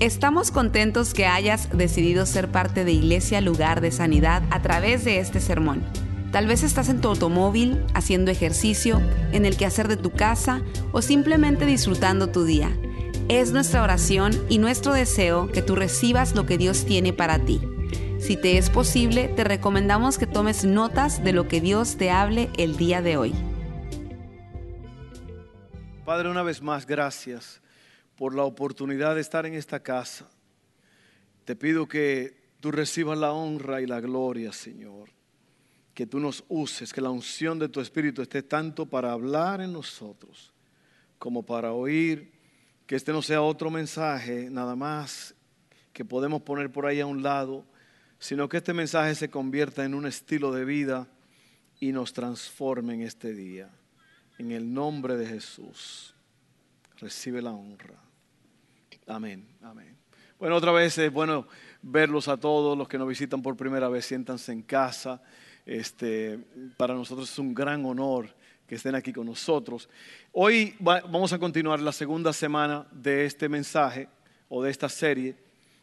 Estamos 0.00 0.50
contentos 0.50 1.14
que 1.14 1.24
hayas 1.24 1.70
decidido 1.70 2.26
ser 2.26 2.50
parte 2.50 2.84
de 2.84 2.90
Iglesia 2.90 3.40
Lugar 3.40 3.80
de 3.80 3.92
Sanidad 3.92 4.42
a 4.50 4.60
través 4.60 5.04
de 5.04 5.20
este 5.20 5.40
sermón. 5.40 5.84
Tal 6.32 6.48
vez 6.48 6.64
estás 6.64 6.88
en 6.88 7.00
tu 7.00 7.08
automóvil, 7.08 7.80
haciendo 7.94 8.32
ejercicio, 8.32 9.00
en 9.30 9.46
el 9.46 9.56
quehacer 9.56 9.86
de 9.86 9.96
tu 9.96 10.10
casa 10.10 10.62
o 10.90 11.00
simplemente 11.00 11.64
disfrutando 11.64 12.26
tu 12.26 12.44
día. 12.44 12.76
Es 13.28 13.52
nuestra 13.52 13.84
oración 13.84 14.32
y 14.48 14.58
nuestro 14.58 14.92
deseo 14.92 15.46
que 15.52 15.62
tú 15.62 15.76
recibas 15.76 16.34
lo 16.34 16.44
que 16.44 16.58
Dios 16.58 16.84
tiene 16.84 17.12
para 17.12 17.38
ti. 17.38 17.60
Si 18.18 18.36
te 18.36 18.58
es 18.58 18.70
posible, 18.70 19.28
te 19.28 19.44
recomendamos 19.44 20.18
que 20.18 20.26
tomes 20.26 20.64
notas 20.64 21.22
de 21.22 21.32
lo 21.32 21.46
que 21.46 21.60
Dios 21.60 21.96
te 21.96 22.10
hable 22.10 22.50
el 22.58 22.76
día 22.76 23.00
de 23.00 23.16
hoy. 23.16 23.32
Padre, 26.04 26.30
una 26.30 26.42
vez 26.42 26.60
más, 26.60 26.84
gracias 26.84 27.63
por 28.16 28.34
la 28.34 28.44
oportunidad 28.44 29.14
de 29.14 29.20
estar 29.20 29.46
en 29.46 29.54
esta 29.54 29.80
casa. 29.80 30.28
Te 31.44 31.56
pido 31.56 31.86
que 31.86 32.36
tú 32.60 32.70
recibas 32.70 33.18
la 33.18 33.32
honra 33.32 33.80
y 33.80 33.86
la 33.86 34.00
gloria, 34.00 34.52
Señor. 34.52 35.10
Que 35.94 36.06
tú 36.06 36.18
nos 36.18 36.44
uses, 36.48 36.92
que 36.92 37.00
la 37.00 37.10
unción 37.10 37.58
de 37.58 37.68
tu 37.68 37.80
Espíritu 37.80 38.22
esté 38.22 38.42
tanto 38.42 38.86
para 38.86 39.12
hablar 39.12 39.60
en 39.60 39.72
nosotros 39.72 40.52
como 41.18 41.44
para 41.44 41.72
oír. 41.72 42.32
Que 42.86 42.96
este 42.96 43.12
no 43.12 43.22
sea 43.22 43.42
otro 43.42 43.70
mensaje, 43.70 44.50
nada 44.50 44.76
más 44.76 45.34
que 45.94 46.04
podemos 46.04 46.42
poner 46.42 46.70
por 46.70 46.84
ahí 46.84 47.00
a 47.00 47.06
un 47.06 47.22
lado, 47.22 47.64
sino 48.18 48.48
que 48.48 48.58
este 48.58 48.74
mensaje 48.74 49.14
se 49.14 49.30
convierta 49.30 49.84
en 49.84 49.94
un 49.94 50.06
estilo 50.06 50.52
de 50.52 50.64
vida 50.64 51.08
y 51.80 51.92
nos 51.92 52.12
transforme 52.12 52.94
en 52.94 53.02
este 53.02 53.32
día. 53.32 53.70
En 54.36 54.50
el 54.50 54.74
nombre 54.74 55.16
de 55.16 55.26
Jesús, 55.26 56.14
recibe 56.98 57.40
la 57.40 57.52
honra. 57.52 58.03
Amén, 59.06 59.46
amén. 59.60 59.94
Bueno, 60.38 60.56
otra 60.56 60.72
vez 60.72 60.96
es 60.96 61.12
bueno 61.12 61.46
verlos 61.82 62.26
a 62.26 62.38
todos, 62.38 62.76
los 62.76 62.88
que 62.88 62.96
nos 62.96 63.06
visitan 63.06 63.42
por 63.42 63.54
primera 63.54 63.88
vez, 63.90 64.06
siéntanse 64.06 64.50
en 64.50 64.62
casa. 64.62 65.22
Este, 65.66 66.38
para 66.78 66.94
nosotros 66.94 67.30
es 67.30 67.38
un 67.38 67.54
gran 67.54 67.84
honor 67.84 68.34
que 68.66 68.76
estén 68.76 68.94
aquí 68.94 69.12
con 69.12 69.26
nosotros. 69.26 69.90
Hoy 70.32 70.74
vamos 70.78 71.34
a 71.34 71.38
continuar 71.38 71.80
la 71.80 71.92
segunda 71.92 72.32
semana 72.32 72.86
de 72.92 73.26
este 73.26 73.46
mensaje 73.46 74.08
o 74.48 74.62
de 74.62 74.70
esta 74.70 74.88
serie 74.88 75.36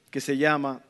que 0.09 0.19
se 0.19 0.35
llama, 0.35 0.81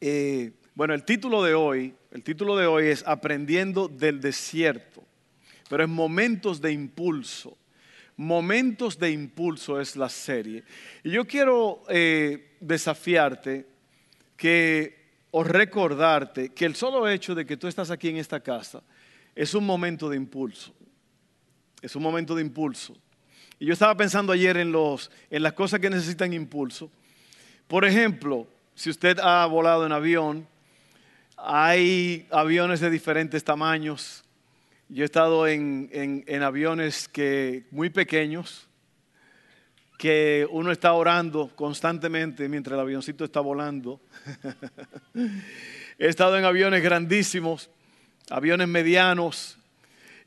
eh, 0.00 0.52
bueno, 0.76 0.94
el 0.94 1.04
título 1.04 1.42
de 1.42 1.54
hoy, 1.54 1.94
el 2.12 2.22
título 2.22 2.56
de 2.56 2.66
hoy 2.66 2.86
es 2.86 3.04
Aprendiendo 3.08 3.88
del 3.88 4.20
desierto, 4.20 5.02
pero 5.68 5.82
es 5.82 5.88
momentos 5.88 6.60
de 6.60 6.70
impulso. 6.70 7.58
Momentos 8.22 9.00
de 9.00 9.10
Impulso 9.10 9.80
es 9.80 9.96
la 9.96 10.08
serie. 10.08 10.62
Y 11.02 11.10
yo 11.10 11.26
quiero 11.26 11.82
eh, 11.88 12.56
desafiarte 12.60 13.66
que, 14.36 15.24
o 15.32 15.42
recordarte 15.42 16.50
que 16.50 16.64
el 16.64 16.76
solo 16.76 17.08
hecho 17.08 17.34
de 17.34 17.44
que 17.44 17.56
tú 17.56 17.66
estás 17.66 17.90
aquí 17.90 18.10
en 18.10 18.18
esta 18.18 18.38
casa 18.38 18.80
es 19.34 19.54
un 19.54 19.66
momento 19.66 20.08
de 20.08 20.16
impulso. 20.16 20.72
Es 21.80 21.96
un 21.96 22.02
momento 22.04 22.36
de 22.36 22.42
impulso. 22.42 22.96
Y 23.58 23.66
yo 23.66 23.72
estaba 23.72 23.96
pensando 23.96 24.32
ayer 24.32 24.56
en, 24.56 24.70
los, 24.70 25.10
en 25.28 25.42
las 25.42 25.54
cosas 25.54 25.80
que 25.80 25.90
necesitan 25.90 26.32
impulso. 26.32 26.92
Por 27.66 27.84
ejemplo, 27.84 28.46
si 28.76 28.88
usted 28.88 29.18
ha 29.18 29.44
volado 29.46 29.84
en 29.84 29.90
avión, 29.90 30.46
hay 31.36 32.28
aviones 32.30 32.78
de 32.78 32.88
diferentes 32.88 33.42
tamaños, 33.42 34.22
yo 34.92 35.04
he 35.04 35.06
estado 35.06 35.46
en, 35.48 36.42
aviones 36.42 37.08
que, 37.08 37.66
muy 37.70 37.88
pequeños, 37.88 38.68
que 39.96 40.46
uno 40.50 40.70
está 40.70 40.92
orando 40.92 41.50
constantemente 41.56 42.46
mientras 42.46 42.74
el 42.74 42.80
avioncito 42.80 43.24
está 43.24 43.40
volando. 43.40 44.02
he 45.98 46.08
estado 46.08 46.36
en 46.36 46.44
aviones 46.44 46.82
grandísimos, 46.82 47.70
aviones 48.28 48.68
medianos, 48.68 49.56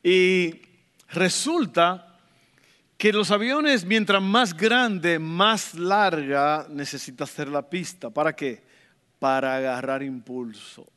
y 0.01 0.61
resulta 1.09 2.17
que 2.97 3.13
los 3.13 3.29
aviones, 3.29 3.85
mientras 3.85 4.21
más 4.21 4.57
grande, 4.57 5.19
más 5.19 5.75
larga 5.75 6.65
necesita 6.71 7.27
ser 7.27 7.49
la 7.49 7.69
pista. 7.69 8.09
¿Para 8.09 8.35
qué? 8.35 8.63
Para 9.19 9.57
agarrar 9.57 10.01
impulso. 10.01 10.87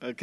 ¿Ok? 0.00 0.22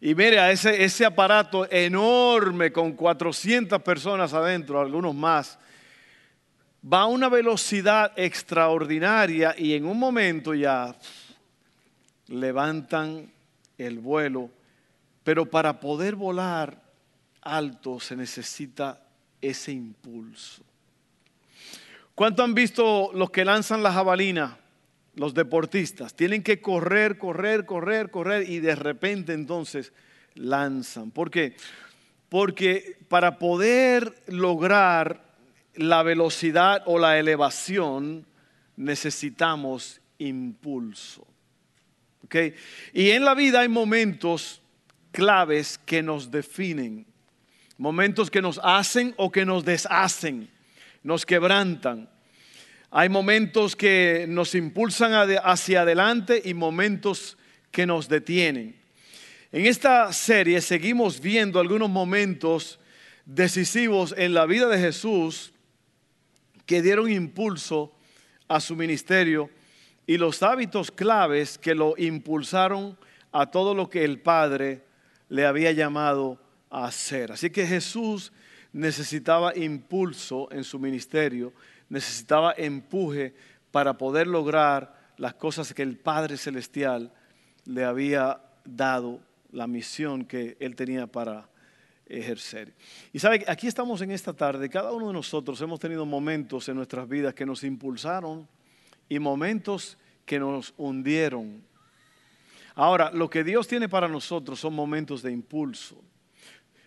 Y 0.00 0.14
mire, 0.14 0.38
a 0.40 0.50
ese, 0.50 0.82
ese 0.82 1.04
aparato 1.04 1.70
enorme 1.70 2.72
con 2.72 2.92
400 2.92 3.82
personas 3.82 4.32
adentro, 4.32 4.80
algunos 4.80 5.14
más, 5.14 5.58
va 6.82 7.02
a 7.02 7.06
una 7.06 7.28
velocidad 7.28 8.12
extraordinaria 8.16 9.54
y 9.58 9.74
en 9.74 9.84
un 9.84 9.98
momento 9.98 10.54
ya 10.54 10.96
levantan 12.28 13.30
el 13.76 13.98
vuelo. 13.98 14.50
Pero 15.22 15.44
para 15.44 15.78
poder 15.78 16.14
volar 16.14 16.80
alto 17.42 18.00
se 18.00 18.16
necesita 18.16 19.02
ese 19.40 19.72
impulso. 19.72 20.62
¿Cuánto 22.14 22.42
han 22.42 22.54
visto 22.54 23.10
los 23.14 23.30
que 23.30 23.44
lanzan 23.44 23.82
la 23.82 23.92
jabalina? 23.92 24.58
Los 25.14 25.34
deportistas. 25.34 26.14
Tienen 26.14 26.42
que 26.42 26.60
correr, 26.60 27.18
correr, 27.18 27.66
correr, 27.66 28.10
correr 28.10 28.48
y 28.48 28.60
de 28.60 28.74
repente 28.74 29.32
entonces 29.32 29.92
lanzan. 30.34 31.10
¿Por 31.10 31.30
qué? 31.30 31.56
Porque 32.28 32.96
para 33.08 33.38
poder 33.38 34.14
lograr 34.26 35.24
la 35.74 36.02
velocidad 36.02 36.82
o 36.86 36.98
la 36.98 37.18
elevación 37.18 38.26
necesitamos 38.76 40.00
impulso. 40.18 41.26
Y 42.92 43.10
en 43.10 43.24
la 43.24 43.34
vida 43.34 43.60
hay 43.60 43.68
momentos 43.68 44.62
claves 45.10 45.78
que 45.84 46.02
nos 46.02 46.30
definen, 46.30 47.06
momentos 47.76 48.30
que 48.30 48.42
nos 48.42 48.60
hacen 48.62 49.14
o 49.16 49.32
que 49.32 49.44
nos 49.44 49.64
deshacen, 49.64 50.48
nos 51.02 51.26
quebrantan. 51.26 52.08
Hay 52.92 53.08
momentos 53.08 53.76
que 53.76 54.26
nos 54.28 54.56
impulsan 54.56 55.12
hacia 55.44 55.82
adelante 55.82 56.42
y 56.44 56.54
momentos 56.54 57.38
que 57.70 57.86
nos 57.86 58.08
detienen. 58.08 58.74
En 59.52 59.66
esta 59.66 60.12
serie 60.12 60.60
seguimos 60.60 61.20
viendo 61.20 61.60
algunos 61.60 61.88
momentos 61.88 62.80
decisivos 63.24 64.12
en 64.18 64.34
la 64.34 64.44
vida 64.44 64.66
de 64.66 64.78
Jesús 64.78 65.52
que 66.66 66.82
dieron 66.82 67.08
impulso 67.08 67.92
a 68.48 68.58
su 68.58 68.74
ministerio 68.74 69.50
y 70.04 70.18
los 70.18 70.42
hábitos 70.42 70.90
claves 70.90 71.58
que 71.58 71.76
lo 71.76 71.94
impulsaron 71.96 72.98
a 73.30 73.52
todo 73.52 73.72
lo 73.72 73.88
que 73.88 74.02
el 74.02 74.18
Padre 74.18 74.82
le 75.28 75.46
había 75.46 75.70
llamado 75.70 76.40
a 76.70 76.86
hacer. 76.86 77.30
Así 77.30 77.50
que 77.50 77.68
Jesús 77.68 78.32
necesitaba 78.72 79.56
impulso 79.56 80.48
en 80.50 80.64
su 80.64 80.80
ministerio 80.80 81.52
necesitaba 81.90 82.54
empuje 82.56 83.34
para 83.70 83.98
poder 83.98 84.26
lograr 84.26 85.12
las 85.18 85.34
cosas 85.34 85.74
que 85.74 85.82
el 85.82 85.98
Padre 85.98 86.38
Celestial 86.38 87.12
le 87.66 87.84
había 87.84 88.40
dado, 88.64 89.20
la 89.52 89.66
misión 89.66 90.24
que 90.24 90.56
él 90.60 90.74
tenía 90.74 91.06
para 91.06 91.48
ejercer. 92.06 92.72
Y 93.12 93.18
sabe, 93.18 93.44
aquí 93.46 93.66
estamos 93.66 94.00
en 94.00 94.10
esta 94.12 94.32
tarde, 94.32 94.70
cada 94.70 94.92
uno 94.92 95.08
de 95.08 95.12
nosotros 95.12 95.60
hemos 95.60 95.78
tenido 95.78 96.06
momentos 96.06 96.68
en 96.68 96.76
nuestras 96.76 97.08
vidas 97.08 97.34
que 97.34 97.44
nos 97.44 97.62
impulsaron 97.64 98.48
y 99.08 99.18
momentos 99.18 99.98
que 100.24 100.38
nos 100.38 100.72
hundieron. 100.76 101.62
Ahora, 102.74 103.10
lo 103.10 103.28
que 103.28 103.44
Dios 103.44 103.68
tiene 103.68 103.88
para 103.88 104.08
nosotros 104.08 104.58
son 104.58 104.74
momentos 104.74 105.22
de 105.22 105.32
impulso. 105.32 106.00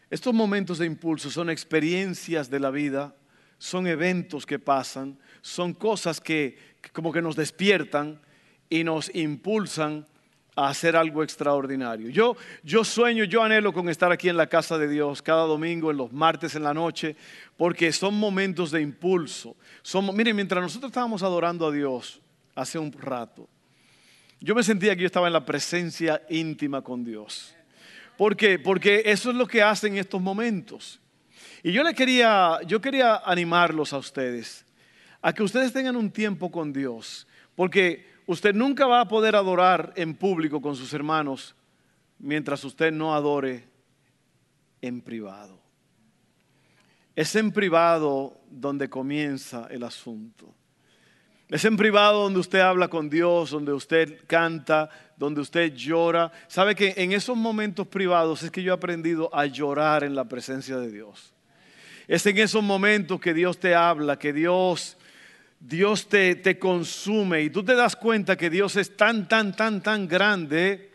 Estos 0.09 0.33
momentos 0.33 0.79
de 0.79 0.85
impulso 0.85 1.29
son 1.29 1.49
experiencias 1.49 2.49
de 2.49 2.59
la 2.59 2.71
vida 2.71 3.15
son 3.63 3.87
eventos 3.87 4.45
que 4.45 4.59
pasan, 4.59 5.17
son 5.41 5.73
cosas 5.73 6.19
que, 6.19 6.57
como 6.91 7.13
que 7.13 7.21
nos 7.21 7.37
despiertan 7.37 8.19
y 8.69 8.83
nos 8.83 9.09
impulsan 9.15 10.05
a 10.53 10.67
hacer 10.67 10.97
algo 10.97 11.23
extraordinario. 11.23 12.09
Yo, 12.09 12.35
yo 12.61 12.83
sueño, 12.83 13.23
yo 13.23 13.41
anhelo 13.41 13.71
con 13.71 13.87
estar 13.87 14.11
aquí 14.11 14.27
en 14.27 14.35
la 14.35 14.47
casa 14.47 14.77
de 14.77 14.89
Dios 14.89 15.21
cada 15.21 15.43
domingo, 15.43 15.91
en 15.91 15.95
los 15.95 16.11
martes 16.11 16.55
en 16.55 16.63
la 16.63 16.73
noche, 16.73 17.15
porque 17.55 17.93
son 17.93 18.15
momentos 18.15 18.69
de 18.69 18.81
impulso. 18.81 19.55
Miren, 20.13 20.35
mientras 20.35 20.61
nosotros 20.61 20.89
estábamos 20.89 21.23
adorando 21.23 21.65
a 21.65 21.71
Dios 21.71 22.19
hace 22.55 22.77
un 22.77 22.91
rato, 22.91 23.47
yo 24.41 24.53
me 24.55 24.63
sentía 24.63 24.93
que 24.93 25.03
yo 25.03 25.07
estaba 25.07 25.27
en 25.27 25.33
la 25.33 25.45
presencia 25.45 26.21
íntima 26.29 26.81
con 26.81 27.05
Dios. 27.05 27.55
¿Por 28.17 28.35
qué? 28.35 28.59
Porque 28.59 29.03
eso 29.05 29.29
es 29.29 29.37
lo 29.37 29.47
que 29.47 29.63
hacen 29.63 29.97
estos 29.97 30.21
momentos. 30.21 30.99
Y 31.63 31.71
yo 31.71 31.81
le 31.81 31.93
quería, 31.95 32.59
yo 32.67 32.81
quería 32.81 33.21
animarlos 33.25 33.93
a 33.93 33.97
ustedes 33.97 34.65
a 35.23 35.33
que 35.33 35.41
ustedes 35.41 35.71
tengan 35.71 35.95
un 35.95 36.11
tiempo 36.11 36.51
con 36.51 36.73
Dios, 36.73 37.25
porque 37.55 38.05
usted 38.27 38.53
nunca 38.53 38.85
va 38.85 38.99
a 38.99 39.07
poder 39.07 39.37
adorar 39.37 39.93
en 39.95 40.13
público 40.15 40.61
con 40.61 40.75
sus 40.75 40.93
hermanos 40.93 41.55
mientras 42.19 42.63
usted 42.65 42.91
no 42.91 43.15
adore 43.15 43.63
en 44.81 45.01
privado. 45.01 45.57
Es 47.15 47.35
en 47.37 47.53
privado 47.53 48.37
donde 48.49 48.89
comienza 48.89 49.67
el 49.71 49.83
asunto. 49.83 50.53
Es 51.47 51.63
en 51.63 51.77
privado 51.77 52.23
donde 52.23 52.39
usted 52.39 52.59
habla 52.59 52.89
con 52.89 53.09
Dios, 53.09 53.51
donde 53.51 53.71
usted 53.71 54.25
canta, 54.27 54.89
donde 55.15 55.39
usted 55.39 55.73
llora. 55.73 56.33
Sabe 56.47 56.75
que 56.75 56.95
en 56.97 57.13
esos 57.13 57.37
momentos 57.37 57.87
privados 57.87 58.43
es 58.43 58.51
que 58.51 58.61
yo 58.63 58.73
he 58.73 58.75
aprendido 58.75 59.33
a 59.33 59.45
llorar 59.45 60.03
en 60.03 60.15
la 60.15 60.25
presencia 60.25 60.77
de 60.77 60.91
Dios. 60.91 61.33
Es 62.07 62.25
en 62.25 62.37
esos 62.37 62.63
momentos 62.63 63.19
que 63.19 63.33
Dios 63.33 63.59
te 63.59 63.75
habla, 63.75 64.19
que 64.19 64.33
Dios, 64.33 64.97
Dios 65.59 66.07
te, 66.07 66.35
te 66.35 66.59
consume 66.59 67.41
y 67.41 67.49
tú 67.49 67.63
te 67.63 67.75
das 67.75 67.95
cuenta 67.95 68.35
que 68.35 68.49
Dios 68.49 68.75
es 68.75 68.95
tan, 68.95 69.27
tan, 69.27 69.55
tan, 69.55 69.81
tan 69.81 70.07
grande 70.07 70.91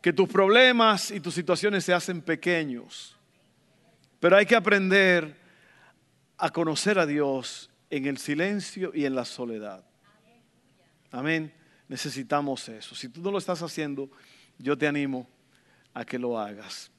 que 0.00 0.12
tus 0.12 0.28
problemas 0.28 1.10
y 1.12 1.20
tus 1.20 1.34
situaciones 1.34 1.84
se 1.84 1.94
hacen 1.94 2.20
pequeños. 2.22 3.16
Pero 4.18 4.36
hay 4.36 4.46
que 4.46 4.56
aprender 4.56 5.36
a 6.36 6.50
conocer 6.50 6.98
a 6.98 7.06
Dios 7.06 7.70
en 7.88 8.06
el 8.06 8.18
silencio 8.18 8.90
y 8.94 9.04
en 9.04 9.14
la 9.14 9.24
soledad. 9.24 9.84
Amén. 11.12 11.52
Necesitamos 11.88 12.68
eso. 12.68 12.94
Si 12.94 13.08
tú 13.08 13.20
no 13.20 13.30
lo 13.30 13.38
estás 13.38 13.62
haciendo, 13.62 14.10
yo 14.58 14.76
te 14.76 14.88
animo 14.88 15.28
a 15.94 16.04
que 16.04 16.18
lo 16.18 16.38
hagas. 16.38 16.90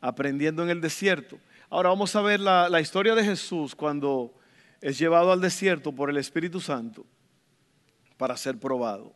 Aprendiendo 0.00 0.62
en 0.62 0.70
el 0.70 0.80
desierto. 0.80 1.40
Ahora 1.70 1.90
vamos 1.90 2.16
a 2.16 2.22
ver 2.22 2.40
la, 2.40 2.80
historia 2.80 3.14
de 3.14 3.22
Jesús 3.22 3.74
cuando 3.74 4.32
es 4.80 4.98
llevado 4.98 5.32
al 5.32 5.40
desierto 5.40 5.92
por 5.92 6.08
el 6.08 6.16
Espíritu 6.16 6.60
Santo 6.60 7.04
para 8.16 8.38
ser 8.38 8.58
probado. 8.58 9.12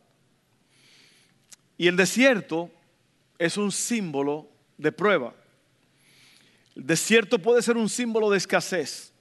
Y 1.75 1.87
el 1.87 1.95
desierto 1.95 2.69
es 3.39 3.57
un 3.57 3.71
símbolo 3.71 4.47
de 4.77 4.91
prueba. 4.91 5.33
El 6.75 6.85
desierto 6.85 7.39
puede 7.39 7.63
ser 7.63 7.75
un 7.75 7.89
símbolo 7.89 8.29
de 8.29 8.37
escasez. 8.37 9.11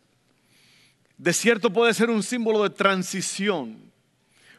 Desierto 1.17 1.73
puede 1.73 1.95
ser 1.95 2.11
un 2.11 2.23
símbolo 2.23 2.63
de 2.63 2.71
transición. 2.71 3.91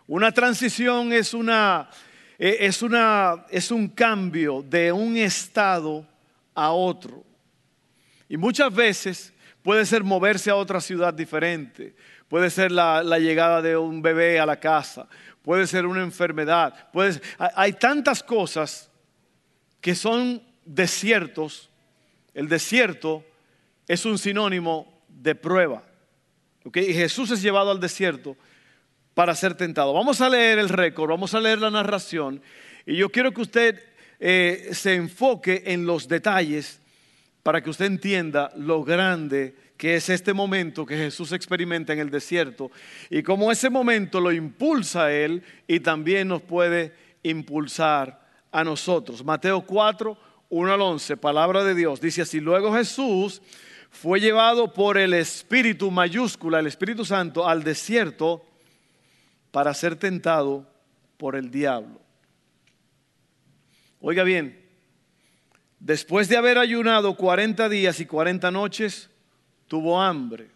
Una 0.07 0.31
transición 0.31 1.13
es, 1.13 1.35
una, 1.35 1.91
e, 2.39 2.57
es, 2.61 2.81
una, 2.81 3.45
es 3.51 3.69
un 3.69 3.87
cambio 3.87 4.63
de 4.63 4.91
un 4.91 5.15
estado 5.15 6.07
a 6.55 6.71
otro. 6.71 7.23
Y 8.33 8.37
muchas 8.37 8.73
veces 8.73 9.31
puede 9.61 9.85
ser 9.85 10.03
moverse 10.03 10.49
a 10.49 10.55
otra 10.55 10.81
ciudad 10.81 11.13
diferente, 11.13 11.95
puede 12.27 12.49
ser 12.49 12.71
la, 12.71 13.03
llegada 13.19 13.61
de 13.61 13.77
un 13.77 14.01
bebé 14.01 14.39
a 14.39 14.45
la 14.47 14.59
casa, 14.59 15.07
puede 15.43 15.67
ser 15.67 15.85
una 15.85 16.01
enfermedad, 16.01 16.89
puede 16.91 17.21
hay 17.37 17.73
tantas 17.73 18.23
cosas 18.23 18.89
que 19.79 19.93
son 19.93 20.41
desiertos. 20.65 21.69
El 22.33 22.49
desierto 22.49 23.23
es 23.87 24.03
un 24.03 24.17
sinónimo 24.17 25.03
de 25.07 25.35
prueba. 25.35 25.83
Y 26.73 26.91
Jesús 26.91 27.29
es 27.29 27.39
llevado 27.39 27.69
al 27.69 27.79
desierto 27.79 28.35
para 29.13 29.35
ser 29.35 29.53
tentado. 29.53 29.93
Vamos 29.93 30.21
a 30.21 30.29
leer 30.29 30.57
el 30.57 30.69
récord, 30.69 31.11
vamos 31.11 31.35
a 31.35 31.39
leer 31.39 31.59
la 31.59 31.69
narración 31.69 32.41
y 32.87 32.95
yo 32.95 33.09
quiero 33.09 33.31
que 33.31 33.41
usted 33.41 33.83
eh, 34.19 34.69
se 34.71 34.95
enfoque 34.95 35.61
en 35.67 35.85
los 35.85 36.07
detalles 36.07 36.79
para 37.43 37.61
que 37.61 37.69
usted 37.69 37.85
entienda 37.85 38.51
lo 38.55 38.83
grande 38.83 39.55
que 39.77 39.95
es 39.95 40.09
este 40.09 40.33
momento 40.33 40.85
que 40.85 40.95
Jesús 40.95 41.33
experimenta 41.33 41.91
en 41.91 41.99
el 41.99 42.09
desierto 42.09 42.71
y 43.09 43.21
cómo 43.21 43.51
ese 43.51 43.69
momento 43.69 44.21
lo 44.21 44.31
impulsa 44.31 45.05
a 45.05 45.13
Él 45.13 45.43
y 45.67 45.81
también 45.81 46.29
nos 46.29 46.41
puede 46.41 46.93
impulsar 47.21 48.25
a 48.49 48.63
nosotros. 48.63 49.25
Mateo 49.25 49.61
4, 49.65 50.17
1 50.49 50.73
al 50.73 50.81
11, 50.81 51.17
palabra 51.17 51.65
de 51.65 51.75
Dios, 51.75 51.99
dice 51.99 52.21
así, 52.21 52.39
luego 52.39 52.73
Jesús 52.73 53.41
fue 53.91 54.21
llevado 54.21 54.73
por 54.73 54.97
el 54.97 55.13
Espíritu 55.13 55.91
mayúscula, 55.91 56.59
el 56.59 56.67
Espíritu 56.67 57.03
Santo, 57.03 57.47
al 57.47 57.63
desierto 57.63 58.45
para 59.51 59.73
ser 59.73 59.97
tentado 59.97 60.65
por 61.17 61.35
el 61.35 61.51
diablo. 61.51 62.01
Oiga 63.99 64.23
bien, 64.23 64.62
después 65.83 66.29
de 66.29 66.37
haber 66.37 66.57
ayunado 66.57 67.15
40 67.15 67.67
días 67.67 67.99
y 67.99 68.05
40 68.05 68.49
noches, 68.51 69.09
tuvo 69.67 70.01
hambre. 70.01 70.47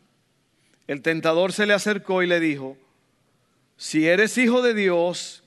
El 0.87 1.01
tentador 1.01 1.51
se 1.51 1.65
le 1.65 1.73
acercó 1.73 2.23
y 2.23 2.27
le 2.27 2.39
dijo, 2.39 2.77
si 3.75 4.07
eres 4.07 4.37
hijo 4.37 4.61
de 4.61 4.73
Dios, 4.73 5.43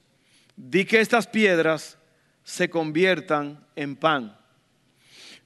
di 0.54 0.84
que 0.84 1.00
estas 1.00 1.26
piedras 1.26 1.96
se 2.44 2.68
conviertan 2.68 3.66
en 3.74 3.96
pan. 3.96 4.36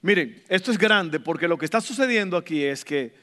Miren, 0.02 0.42
esto 0.48 0.72
es 0.72 0.78
grande 0.78 1.20
porque 1.20 1.48
lo 1.48 1.56
que 1.56 1.64
está 1.64 1.81
sucediendo 1.81 2.36
aquí 2.36 2.64
es 2.64 2.84
que 2.84 3.14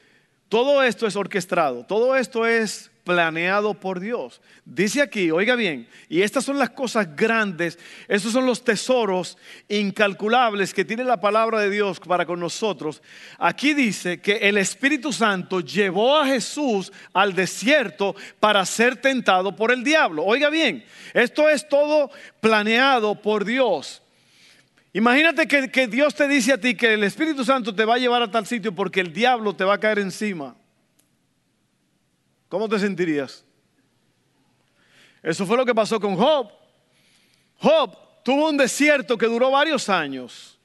todo 0.48 0.82
esto 0.82 1.06
es 1.06 1.14
orquestado, 1.14 1.84
todo 1.84 2.16
esto 2.16 2.46
es 2.46 2.90
planeado 3.04 3.74
por 3.74 4.00
Dios. 4.00 4.40
Dice 4.64 5.02
aquí, 5.02 5.30
oiga 5.30 5.56
bien, 5.56 5.88
y 6.08 6.22
estas 6.22 6.44
son 6.44 6.58
las 6.58 6.70
cosas 6.70 7.16
grandes, 7.16 7.78
estos 8.08 8.32
son 8.32 8.46
los 8.46 8.64
tesoros 8.64 9.36
incalculables 9.68 10.72
que 10.72 10.84
tiene 10.84 11.04
la 11.04 11.20
palabra 11.20 11.60
de 11.60 11.70
Dios 11.70 11.98
para 12.00 12.26
con 12.26 12.38
nosotros. 12.38 13.02
Aquí 13.38 13.74
dice 13.74 14.20
que 14.20 14.36
el 14.36 14.56
Espíritu 14.58 15.12
Santo 15.12 15.60
llevó 15.60 16.16
a 16.16 16.26
Jesús 16.26 16.92
al 17.12 17.34
desierto 17.34 18.14
para 18.38 18.64
ser 18.64 18.96
tentado 18.96 19.54
por 19.56 19.72
el 19.72 19.82
diablo. 19.82 20.24
Oiga 20.24 20.48
bien, 20.50 20.84
esto 21.14 21.48
es 21.48 21.68
todo 21.68 22.10
planeado 22.40 23.20
por 23.20 23.44
Dios. 23.44 24.02
Imagínate 24.94 25.48
que, 25.48 25.86
Dios 25.86 26.14
te 26.14 26.28
dice 26.28 26.52
a 26.52 26.60
ti 26.60 26.74
que 26.74 26.94
el 26.94 27.04
Espíritu 27.04 27.44
Santo 27.44 27.74
te 27.74 27.84
va 27.84 27.94
a 27.94 27.98
llevar 27.98 28.22
a 28.22 28.30
tal 28.30 28.46
sitio 28.46 28.74
porque 28.74 29.00
el 29.00 29.12
diablo 29.12 29.56
te 29.56 29.64
va 29.64 29.74
a 29.74 29.80
caer 29.80 29.98
encima. 29.98 30.54
¿Cómo 32.52 32.68
te 32.68 32.78
sentirías? 32.78 33.42
Eso 35.22 35.46
fue 35.46 35.56
lo 35.56 35.64
que 35.64 35.74
pasó 35.74 35.98
con 35.98 36.14
Job. 36.16 36.52
Job 37.56 37.96
tuvo 38.22 38.50
un 38.50 38.58
desierto 38.58 39.16
que 39.16 39.24
duró 39.24 39.50
varios 39.50 39.88
años. 39.88 40.58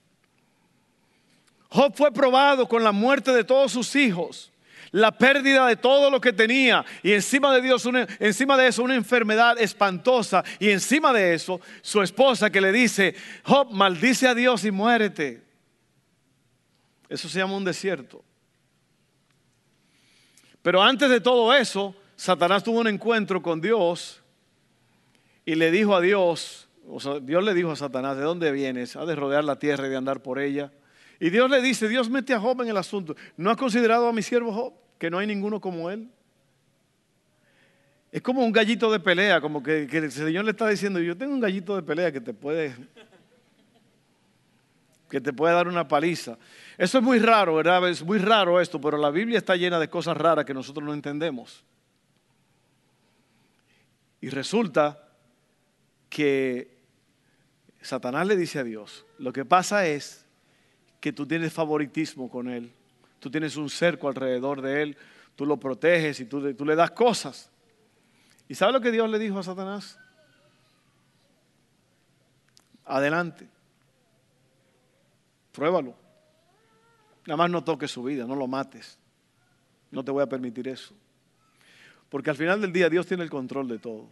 Job 1.70 1.94
fue 1.96 2.12
probado 2.12 2.68
con 2.68 2.84
la 2.84 2.92
muerte 2.92 3.32
de 3.32 3.46
todos 3.46 3.72
sus 3.72 3.96
hijos 3.96 4.52
la 4.92 5.18
pérdida 5.18 5.66
de 5.66 5.78
todo 5.78 6.10
lo 6.12 6.20
que 6.20 6.34
tenía 6.34 6.84
y 7.04 7.14
encima 7.14 7.54
de 7.54 7.62
Dios, 7.62 7.88
encima 8.20 8.58
de 8.58 8.68
eso 8.68 8.84
una 8.84 8.96
enfermedad 8.96 9.58
espantosa 9.58 10.44
y 10.60 10.70
encima 10.72 11.14
de 11.14 11.36
eso 11.36 11.62
su 11.82 12.02
esposa 12.02 12.50
que 12.50 12.60
le 12.60 12.74
dice, 12.74 13.16
Job, 13.44 13.72
maldice 13.72 14.28
a 14.28 14.36
Dios 14.36 14.66
y 14.66 14.72
muérete. 14.72 15.42
Eso 17.08 17.30
se 17.30 17.40
llama 17.40 17.56
un 17.56 17.64
desierto. 17.64 18.26
Pero 20.68 20.84
antes 20.84 21.10
de 21.10 21.22
todo 21.22 21.54
eso, 21.54 21.96
Satanás 22.18 22.62
tuvo 22.62 22.82
un 22.82 22.90
encuentro 22.90 23.42
con 23.42 23.62
Dios 23.62 24.22
y 25.46 25.56
le 25.56 25.72
dijo 25.72 25.96
a 25.96 26.02
Dios, 26.02 26.68
o 26.90 27.00
sea, 27.00 27.22
Dios 27.22 27.42
le 27.42 27.54
dijo 27.54 27.72
a 27.72 27.78
Satanás, 27.78 28.18
¿de 28.18 28.24
dónde 28.24 28.52
vienes? 28.52 28.98
Ha 28.98 29.06
de 29.06 29.16
rodear 29.16 29.46
la 29.46 29.60
tierra 29.60 29.88
y 29.88 29.90
de 29.90 29.96
andar 29.96 30.22
por 30.22 30.40
ella. 30.40 30.74
Y 31.22 31.30
Dios 31.30 31.50
le 31.50 31.62
dice, 31.62 31.88
Dios 31.88 32.10
mete 32.10 32.34
a 32.34 32.42
Job 32.42 32.64
en 32.64 32.68
el 32.68 32.76
asunto. 32.76 33.16
¿No 33.38 33.50
has 33.50 33.56
considerado 33.56 34.10
a 34.10 34.12
mi 34.12 34.22
siervo 34.22 34.52
Job? 34.52 34.74
Que 34.98 35.10
no 35.10 35.20
hay 35.20 35.28
ninguno 35.28 35.62
como 35.62 35.90
él. 35.90 36.10
Es 38.12 38.22
como 38.22 38.44
un 38.44 38.52
gallito 38.52 38.92
de 38.92 39.00
pelea, 39.00 39.40
como 39.40 39.64
que, 39.64 39.84
el 39.84 40.12
Señor 40.12 40.44
le 40.44 40.52
está 40.52 40.68
diciendo, 40.68 41.00
yo 41.00 41.16
tengo 41.16 41.34
un 41.34 41.40
gallito 41.40 41.78
de 41.78 41.84
pelea 41.84 42.12
que 42.12 42.20
te 42.20 42.34
puede, 42.34 42.76
que 45.10 45.22
te 45.22 45.32
puede 45.32 45.54
dar 45.54 45.70
una 45.70 45.88
paliza. 45.88 46.38
Eso 46.78 47.00
es 47.00 47.04
muy 47.04 47.18
raro, 47.20 47.56
¿verdad? 47.56 47.90
Es 47.90 48.04
muy 48.04 48.20
raro 48.20 48.62
esto, 48.62 48.80
pero 48.80 48.98
la 48.98 49.10
Biblia 49.10 49.40
está 49.40 49.56
llena 49.56 49.80
de 49.80 49.90
cosas 49.90 50.16
raras 50.16 50.46
que 50.46 50.54
nosotros 50.54 50.86
no 50.86 50.94
entendemos. 50.94 51.64
Y 54.22 54.30
resulta 54.30 55.10
que 56.10 56.78
Satanás 57.82 58.28
le 58.28 58.36
dice 58.36 58.60
a 58.60 58.64
Dios, 58.64 59.06
lo 59.18 59.34
que 59.34 59.44
pasa 59.44 59.88
es 59.88 60.26
que 61.00 61.12
tú 61.12 61.26
tienes 61.26 61.52
favoritismo 61.52 62.30
con 62.30 62.48
Él. 62.48 62.72
Tú 63.20 63.32
tienes 63.32 63.56
un 63.58 63.70
cerco 63.70 64.08
alrededor 64.08 64.62
de 64.62 64.84
Él, 64.84 64.98
tú 65.36 65.46
lo 65.46 65.58
proteges 65.58 66.20
y 66.20 66.26
tú, 66.26 66.54
tú 66.54 66.66
le 66.66 66.76
das 66.76 66.92
cosas. 66.92 67.50
¿Y 68.48 68.56
sabe 68.56 68.74
lo 68.74 68.82
que 68.82 68.92
Dios 68.92 69.10
le 69.10 69.18
dijo 69.18 69.40
a 69.40 69.44
Satanás? 69.44 70.00
Adelante. 72.86 73.48
Pruébalo. 75.52 76.07
Nada 77.28 77.36
más 77.36 77.52
no 77.52 77.62
toques 77.62 77.92
su 77.92 78.04
vida, 78.04 78.26
no 78.26 78.36
lo 78.36 78.48
mates. 78.48 78.98
No 79.92 80.04
te 80.04 80.12
voy 80.12 80.24
a 80.24 80.28
permitir 80.28 80.70
eso. 80.70 80.96
Porque 82.10 82.30
al 82.30 82.38
final 82.38 82.62
del 82.62 82.72
día 82.72 82.90
Dios 82.90 83.06
tiene 83.06 83.24
el 83.24 83.30
control 83.30 83.68
de 83.68 83.80
todo. 83.80 84.08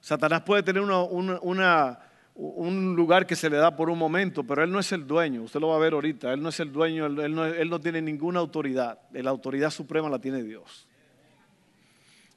Satanás 0.00 0.42
puede 0.42 0.62
tener 0.62 0.82
una, 0.82 1.98
un 2.34 2.94
lugar 2.94 3.26
que 3.26 3.34
se 3.34 3.50
le 3.50 3.56
da 3.56 3.74
por 3.74 3.90
un 3.90 3.98
momento, 3.98 4.44
pero 4.44 4.62
él 4.62 4.70
no 4.70 4.78
es 4.78 4.92
el 4.92 5.04
dueño, 5.04 5.42
usted 5.42 5.58
lo 5.58 5.68
va 5.68 5.76
a 5.76 5.80
ver 5.80 5.94
ahorita, 5.94 6.32
él 6.32 6.40
no 6.40 6.50
es 6.50 6.60
el 6.60 6.70
dueño, 6.70 7.06
él 7.06 7.68
no, 7.70 7.80
tiene 7.80 8.00
ninguna 8.00 8.38
autoridad, 8.38 9.00
la 9.10 9.30
autoridad 9.30 9.70
suprema 9.70 10.08
la 10.08 10.20
tiene 10.20 10.44
Dios. 10.44 10.86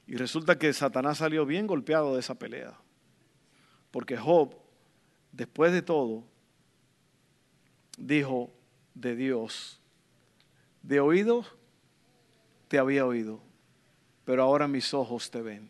Y 0.08 0.16
resulta 0.16 0.58
que 0.58 0.74
Satanás 0.74 1.20
salió 1.20 1.46
bien 1.46 1.68
golpeado 1.68 2.16
de 2.16 2.22
esa 2.22 2.34
pelea, 2.34 2.74
porque 3.92 4.18
Job, 4.18 4.56
después 5.32 5.72
de 5.72 5.84
todo, 5.84 6.24
dijo 8.00 8.50
de 8.94 9.16
Dios, 9.16 9.80
de 10.82 11.00
oído 11.00 11.46
te 12.68 12.78
había 12.78 13.06
oído, 13.06 13.42
pero 14.26 14.44
ahora 14.44 14.68
mis 14.68 14.94
ojos 14.94 15.30
te 15.32 15.42
ven. 15.42 15.70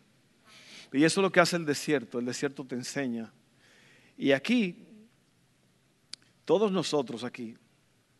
Y 0.92 1.04
eso 1.04 1.20
es 1.20 1.22
lo 1.22 1.32
que 1.32 1.40
hace 1.40 1.56
el 1.56 1.64
desierto. 1.64 2.18
El 2.18 2.26
desierto 2.26 2.64
te 2.64 2.74
enseña. 2.74 3.32
Y 4.18 4.32
aquí, 4.32 4.86
todos 6.44 6.70
nosotros 6.70 7.24
aquí, 7.24 7.56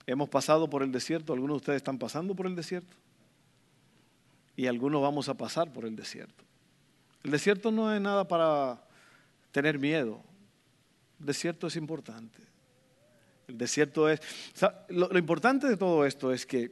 hemos 0.07 0.29
pasado 0.29 0.71
por 0.71 0.83
el 0.83 0.93
desierto. 0.93 1.33
Algunos 1.33 1.55
de 1.55 1.59
ustedes 1.59 1.77
están 1.79 1.99
pasando 1.99 2.35
por 2.35 2.47
el 2.47 2.55
desierto. 2.55 2.97
Y 4.57 4.67
algunos 4.67 5.03
vamos 5.03 5.29
a 5.29 5.35
pasar 5.35 5.73
por 5.73 5.85
el 5.85 5.97
desierto. 5.97 6.45
El 7.23 7.33
desierto 7.33 7.71
no 7.71 7.93
es 7.93 8.01
nada 8.01 8.27
para 8.27 8.83
tener 9.53 9.79
miedo. 9.79 10.23
El 11.19 11.27
desierto 11.27 11.67
es 11.67 11.77
importante. 11.77 12.41
El 13.51 13.59
desierto 13.59 14.09
es... 14.09 14.21
lo, 14.89 15.19
importante 15.19 15.69
de 15.69 15.77
todo 15.77 16.07
esto 16.07 16.33
es 16.33 16.47
que 16.47 16.71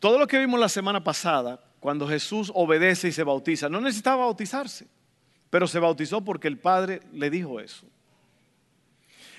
todo 0.00 0.18
lo 0.18 0.26
que 0.26 0.38
vimos 0.38 0.58
la 0.58 0.68
semana 0.68 1.04
pasada, 1.04 1.62
cuando 1.80 2.08
Jesús 2.08 2.50
obedece 2.54 3.08
y 3.08 3.12
se 3.12 3.22
bautiza, 3.22 3.68
no 3.68 3.80
necesitaba 3.80 4.24
bautizarse, 4.24 4.86
pero 5.50 5.66
se 5.66 5.78
bautizó 5.78 6.22
porque 6.24 6.48
el 6.48 6.58
Padre 6.58 7.02
le 7.12 7.28
dijo 7.28 7.60
eso. 7.60 7.86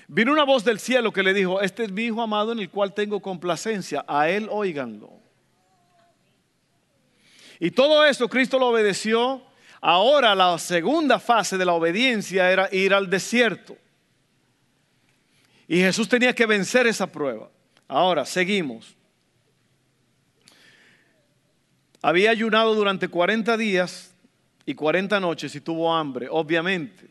Vino 0.06 0.32
una 0.32 0.44
voz 0.44 0.64
del 0.64 0.78
cielo 0.78 1.12
que 1.12 1.22
le 1.22 1.34
dijo, 1.34 1.60
este 1.60 1.84
es 1.84 1.90
mi 1.90 2.04
Hijo 2.04 2.22
amado 2.22 2.52
en 2.52 2.60
el 2.60 2.70
cual 2.70 2.94
tengo 2.94 3.20
complacencia, 3.20 4.04
a 4.06 4.28
Él 4.28 4.48
óiganlo. 4.50 5.10
Y 7.58 7.72
todo 7.72 8.04
eso 8.04 8.28
Cristo 8.28 8.58
lo 8.58 8.68
obedeció. 8.68 9.42
Ahora 9.80 10.34
la 10.34 10.56
segunda 10.58 11.18
fase 11.18 11.58
de 11.58 11.64
la 11.64 11.72
obediencia 11.72 12.50
era 12.50 12.68
ir 12.72 12.94
al 12.94 13.10
desierto. 13.10 13.76
Y 15.66 15.78
Jesús 15.78 16.08
tenía 16.08 16.34
que 16.34 16.46
vencer 16.46 16.86
esa 16.86 17.10
prueba. 17.10 17.48
Ahora, 17.88 18.24
seguimos. 18.26 18.96
Había 22.02 22.30
ayunado 22.30 22.74
durante 22.74 23.08
40 23.08 23.56
días 23.56 24.12
y 24.66 24.74
40 24.74 25.20
noches 25.20 25.54
y 25.54 25.60
tuvo 25.60 25.94
hambre, 25.94 26.28
obviamente. 26.30 27.08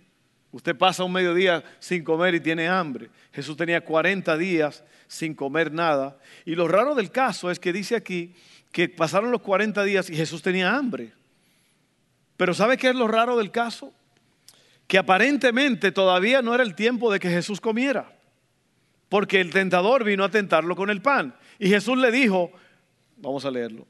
Usted 0.52 0.76
pasa 0.76 1.04
un 1.04 1.12
mediodía 1.12 1.64
sin 1.80 2.04
comer 2.04 2.36
y 2.36 2.40
tiene 2.40 2.68
hambre. 2.68 3.10
Jesús 3.32 3.58
tenía 3.58 3.82
40 3.82 4.38
días 4.38 4.84
sin 5.08 5.34
comer 5.34 5.72
nada. 5.72 6.20
Y 6.46 6.54
lo 6.54 6.68
raro 6.68 6.94
del 6.94 7.10
caso 7.10 7.50
es 7.50 7.60
que 7.60 7.74
dice 7.74 7.96
aquí 7.96 8.36
que 8.72 8.88
pasaron 8.88 9.32
los 9.32 9.42
40 9.42 9.84
días 9.84 10.12
y 10.12 10.16
Jesús 10.16 10.44
tenía 10.44 10.76
hambre. 10.76 11.12
Pero 12.38 12.54
¿sabe 12.54 12.78
qué 12.78 12.90
es 12.90 12.96
lo 12.96 13.08
raro 13.08 13.36
del 13.36 13.50
caso? 13.50 13.92
Que 14.86 15.00
aparentemente 15.00 15.92
todavía 15.92 16.44
no 16.44 16.54
era 16.54 16.64
el 16.64 16.76
tiempo 16.76 17.12
de 17.12 17.20
que 17.20 17.30
Jesús 17.30 17.60
comiera 17.60 18.13
porque 19.14 19.40
el 19.40 19.52
tentador 19.52 20.04
vino 20.04 20.24
a 20.24 20.32
tentarlo 20.32 20.76
con 20.76 20.90
el 20.90 21.00
pan. 21.00 21.36
Y 21.60 21.70
Jesús 21.70 22.00
le 22.00 22.12
dijo, 22.12 22.52
vamos 23.18 23.46
a 23.46 23.52
leerlo, 23.52 23.86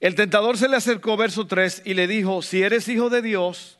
el 0.00 0.16
tentador 0.16 0.58
se 0.58 0.68
le 0.68 0.74
acercó, 0.74 1.16
verso 1.16 1.46
3, 1.46 1.82
y 1.84 1.94
le 1.94 2.08
dijo, 2.08 2.42
si 2.42 2.60
eres 2.60 2.88
hijo 2.88 3.10
de 3.10 3.22
Dios, 3.22 3.78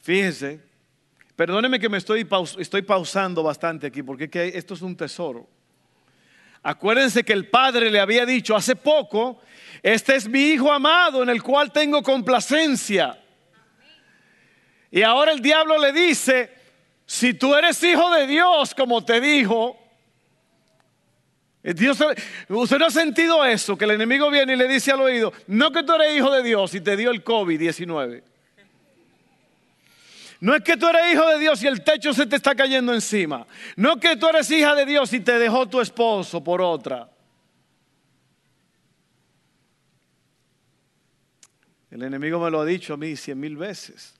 fíjese, 0.00 0.62
perdóneme 1.36 1.78
que 1.78 1.88
me 1.88 1.98
estoy, 1.98 2.26
estoy 2.58 2.82
pausando 2.82 3.44
bastante 3.44 3.86
aquí, 3.86 4.02
porque 4.02 4.28
esto 4.52 4.74
es 4.74 4.82
un 4.82 4.96
tesoro. 4.96 5.48
Acuérdense 6.60 7.22
que 7.22 7.34
el 7.34 7.46
Padre 7.50 7.88
le 7.88 8.00
había 8.00 8.26
dicho 8.26 8.56
hace 8.56 8.74
poco, 8.74 9.40
este 9.80 10.16
es 10.16 10.28
mi 10.28 10.40
Hijo 10.40 10.72
amado 10.72 11.22
en 11.22 11.28
el 11.28 11.40
cual 11.40 11.70
tengo 11.70 12.02
complacencia. 12.02 13.16
Y 14.90 15.02
ahora 15.02 15.30
el 15.30 15.40
diablo 15.40 15.78
le 15.78 15.92
dice, 15.92 16.63
si 17.06 17.34
tú 17.34 17.54
eres 17.54 17.82
hijo 17.82 18.10
de 18.12 18.26
Dios, 18.26 18.74
como 18.74 19.04
te 19.04 19.20
dijo, 19.20 19.78
Dios, 21.62 21.98
usted 22.48 22.78
no 22.78 22.86
ha 22.86 22.90
sentido 22.90 23.44
eso, 23.44 23.76
que 23.76 23.84
el 23.84 23.92
enemigo 23.92 24.30
viene 24.30 24.52
y 24.52 24.56
le 24.56 24.68
dice 24.68 24.92
al 24.92 25.00
oído, 25.00 25.32
no 25.46 25.72
que 25.72 25.82
tú 25.82 25.94
eres 25.94 26.16
hijo 26.16 26.30
de 26.30 26.42
Dios 26.42 26.74
y 26.74 26.80
te 26.80 26.96
dio 26.96 27.10
el 27.10 27.24
COVID-19. 27.24 28.22
No 30.40 30.54
es 30.54 30.62
que 30.62 30.76
tú 30.76 30.86
eres 30.86 31.14
hijo 31.14 31.26
de 31.26 31.38
Dios 31.38 31.62
y 31.62 31.66
el 31.66 31.82
techo 31.82 32.12
se 32.12 32.26
te 32.26 32.36
está 32.36 32.54
cayendo 32.54 32.92
encima. 32.92 33.46
No 33.76 33.98
que 33.98 34.16
tú 34.16 34.28
eres 34.28 34.50
hija 34.50 34.74
de 34.74 34.84
Dios 34.84 35.10
y 35.14 35.20
te 35.20 35.38
dejó 35.38 35.66
tu 35.66 35.80
esposo 35.80 36.44
por 36.44 36.60
otra. 36.60 37.10
El 41.90 42.02
enemigo 42.02 42.38
me 42.40 42.50
lo 42.50 42.60
ha 42.60 42.64
dicho 42.66 42.92
a 42.92 42.96
mí 42.98 43.16
cien 43.16 43.40
mil 43.40 43.56
veces. 43.56 44.14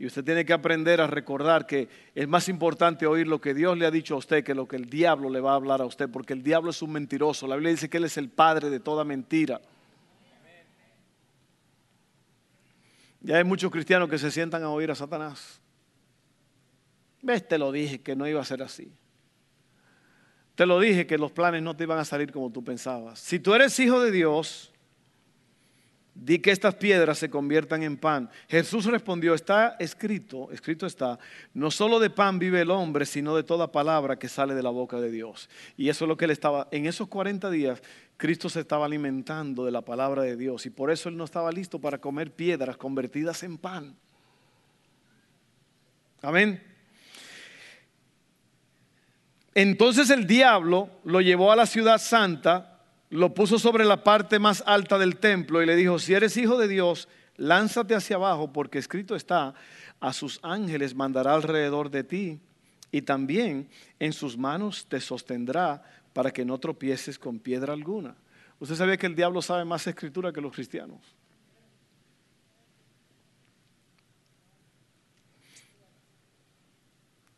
Y 0.00 0.06
usted 0.06 0.24
tiene 0.24 0.46
que 0.46 0.54
aprender 0.54 0.98
a 1.02 1.06
recordar 1.06 1.66
que 1.66 1.86
es 2.14 2.26
más 2.26 2.48
importante 2.48 3.06
oír 3.06 3.28
lo 3.28 3.38
que 3.38 3.52
Dios 3.52 3.76
le 3.76 3.84
ha 3.84 3.90
dicho 3.90 4.14
a 4.14 4.16
usted 4.16 4.42
que 4.42 4.54
lo 4.54 4.66
que 4.66 4.76
el 4.76 4.88
diablo 4.88 5.28
le 5.28 5.40
va 5.40 5.52
a 5.52 5.56
hablar 5.56 5.82
a 5.82 5.84
usted, 5.84 6.08
porque 6.08 6.32
el 6.32 6.42
diablo 6.42 6.70
es 6.70 6.80
un 6.80 6.92
mentiroso. 6.92 7.46
La 7.46 7.56
Biblia 7.56 7.72
dice 7.72 7.90
que 7.90 7.98
Él 7.98 8.04
es 8.04 8.16
el 8.16 8.30
padre 8.30 8.70
de 8.70 8.80
toda 8.80 9.04
mentira. 9.04 9.60
Ya 13.20 13.36
hay 13.36 13.44
muchos 13.44 13.70
cristianos 13.70 14.08
que 14.08 14.16
se 14.16 14.30
sientan 14.30 14.62
a 14.62 14.70
oír 14.70 14.90
a 14.90 14.94
Satanás. 14.94 15.60
Ves, 17.20 17.46
te 17.46 17.58
lo 17.58 17.70
dije 17.70 18.00
que 18.00 18.16
no 18.16 18.26
iba 18.26 18.40
a 18.40 18.44
ser 18.46 18.62
así. 18.62 18.90
Te 20.54 20.64
lo 20.64 20.80
dije 20.80 21.06
que 21.06 21.18
los 21.18 21.30
planes 21.30 21.62
no 21.62 21.76
te 21.76 21.84
iban 21.84 21.98
a 21.98 22.06
salir 22.06 22.32
como 22.32 22.50
tú 22.50 22.64
pensabas. 22.64 23.20
Si 23.20 23.38
tú 23.38 23.52
eres 23.52 23.78
hijo 23.78 24.00
de 24.00 24.10
Dios, 24.10 24.69
di 26.20 26.38
que 26.38 26.50
estas 26.50 26.74
piedras 26.74 27.18
se 27.18 27.30
conviertan 27.30 27.82
en 27.82 27.96
pan. 27.96 28.28
Jesús 28.46 28.84
respondió, 28.84 29.34
está 29.34 29.76
escrito, 29.78 30.50
escrito 30.52 30.84
está, 30.84 31.18
no 31.54 31.70
solo 31.70 31.98
de 31.98 32.10
pan 32.10 32.38
vive 32.38 32.60
el 32.60 32.70
hombre, 32.70 33.06
sino 33.06 33.34
de 33.34 33.42
toda 33.42 33.72
palabra 33.72 34.18
que 34.18 34.28
sale 34.28 34.54
de 34.54 34.62
la 34.62 34.68
boca 34.68 35.00
de 35.00 35.10
Dios. 35.10 35.48
Y 35.78 35.88
eso 35.88 36.04
es 36.04 36.08
lo 36.08 36.18
que 36.18 36.26
él 36.26 36.30
estaba, 36.30 36.68
en 36.70 36.84
esos 36.84 37.08
40 37.08 37.50
días, 37.50 37.82
Cristo 38.18 38.50
se 38.50 38.60
estaba 38.60 38.84
alimentando 38.84 39.64
de 39.64 39.70
la 39.72 39.80
palabra 39.80 40.22
de 40.22 40.36
Dios 40.36 40.66
y 40.66 40.70
por 40.70 40.90
eso 40.90 41.08
él 41.08 41.16
no 41.16 41.24
estaba 41.24 41.50
listo 41.50 41.80
para 41.80 41.98
comer 41.98 42.30
piedras 42.30 42.76
convertidas 42.76 43.42
en 43.42 43.56
pan. 43.56 43.96
Amén. 46.20 46.62
Entonces 49.54 50.10
el 50.10 50.26
diablo 50.26 50.90
lo 51.04 51.22
llevó 51.22 51.50
a 51.50 51.56
la 51.56 51.64
ciudad 51.64 51.96
santa 51.96 52.69
lo 53.10 53.34
puso 53.34 53.58
sobre 53.58 53.84
la 53.84 54.02
parte 54.04 54.38
más 54.38 54.62
alta 54.66 54.96
del 54.96 55.16
templo 55.16 55.62
y 55.62 55.66
le 55.66 55.76
dijo, 55.76 55.98
si 55.98 56.14
eres 56.14 56.36
hijo 56.36 56.56
de 56.56 56.68
Dios, 56.68 57.08
lánzate 57.36 57.94
hacia 57.94 58.16
abajo, 58.16 58.52
porque 58.52 58.78
escrito 58.78 59.16
está, 59.16 59.54
a 59.98 60.12
sus 60.12 60.38
ángeles 60.42 60.94
mandará 60.94 61.34
alrededor 61.34 61.90
de 61.90 62.04
ti 62.04 62.40
y 62.92 63.02
también 63.02 63.68
en 63.98 64.12
sus 64.12 64.38
manos 64.38 64.86
te 64.88 65.00
sostendrá 65.00 65.82
para 66.12 66.30
que 66.30 66.44
no 66.44 66.58
tropieces 66.58 67.18
con 67.18 67.40
piedra 67.40 67.72
alguna. 67.72 68.14
¿Usted 68.60 68.76
sabía 68.76 68.96
que 68.96 69.06
el 69.06 69.16
diablo 69.16 69.42
sabe 69.42 69.64
más 69.64 69.86
escritura 69.86 70.32
que 70.32 70.40
los 70.40 70.52
cristianos? 70.52 71.00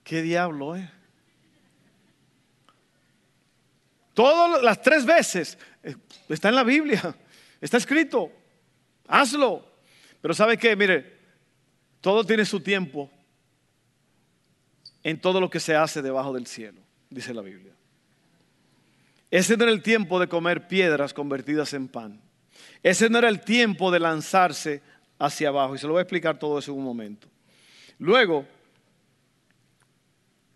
¿Qué 0.05 0.21
diablo 0.21 0.77
es? 0.77 0.85
Eh? 0.85 1.02
Todas 4.15 4.63
las 4.63 4.81
tres 4.83 5.05
veces. 5.05 5.59
Eh, 5.83 5.95
está 6.29 6.49
en 6.49 6.55
la 6.55 6.65
Biblia. 6.65 7.15
Está 7.61 7.77
escrito. 7.77 8.31
Hazlo. 9.07 9.65
Pero 10.21 10.35
¿sabe 10.35 10.57
qué? 10.57 10.77
Mire, 10.77 11.19
todo 12.01 12.25
tiene 12.25 12.45
su 12.45 12.61
tiempo 12.61 13.11
en 15.03 15.21
todo 15.21 15.41
lo 15.41 15.51
que 15.51 15.61
se 15.61 15.75
hace 15.75 16.03
debajo 16.03 16.33
del 16.33 16.47
cielo, 16.47 16.81
dice 17.11 17.35
la 17.35 17.43
Biblia. 17.43 17.73
Ese 19.31 19.57
no 19.57 19.65
era 19.65 19.73
el 19.73 19.83
tiempo 19.83 20.21
de 20.21 20.29
comer 20.29 20.69
piedras 20.69 21.15
convertidas 21.15 21.73
en 21.73 21.89
pan. 21.89 22.21
Ese 22.83 23.09
no 23.09 23.19
era 23.19 23.29
el 23.29 23.41
tiempo 23.41 23.91
de 23.91 23.99
lanzarse 23.99 24.83
hacia 25.19 25.49
abajo. 25.49 25.75
Y 25.75 25.79
se 25.79 25.87
lo 25.87 25.95
voy 25.95 26.01
a 26.01 26.03
explicar 26.03 26.39
todo 26.39 26.59
eso 26.59 26.73
en 26.73 26.79
un 26.79 26.85
momento. 26.85 27.29
Luego, 27.99 28.47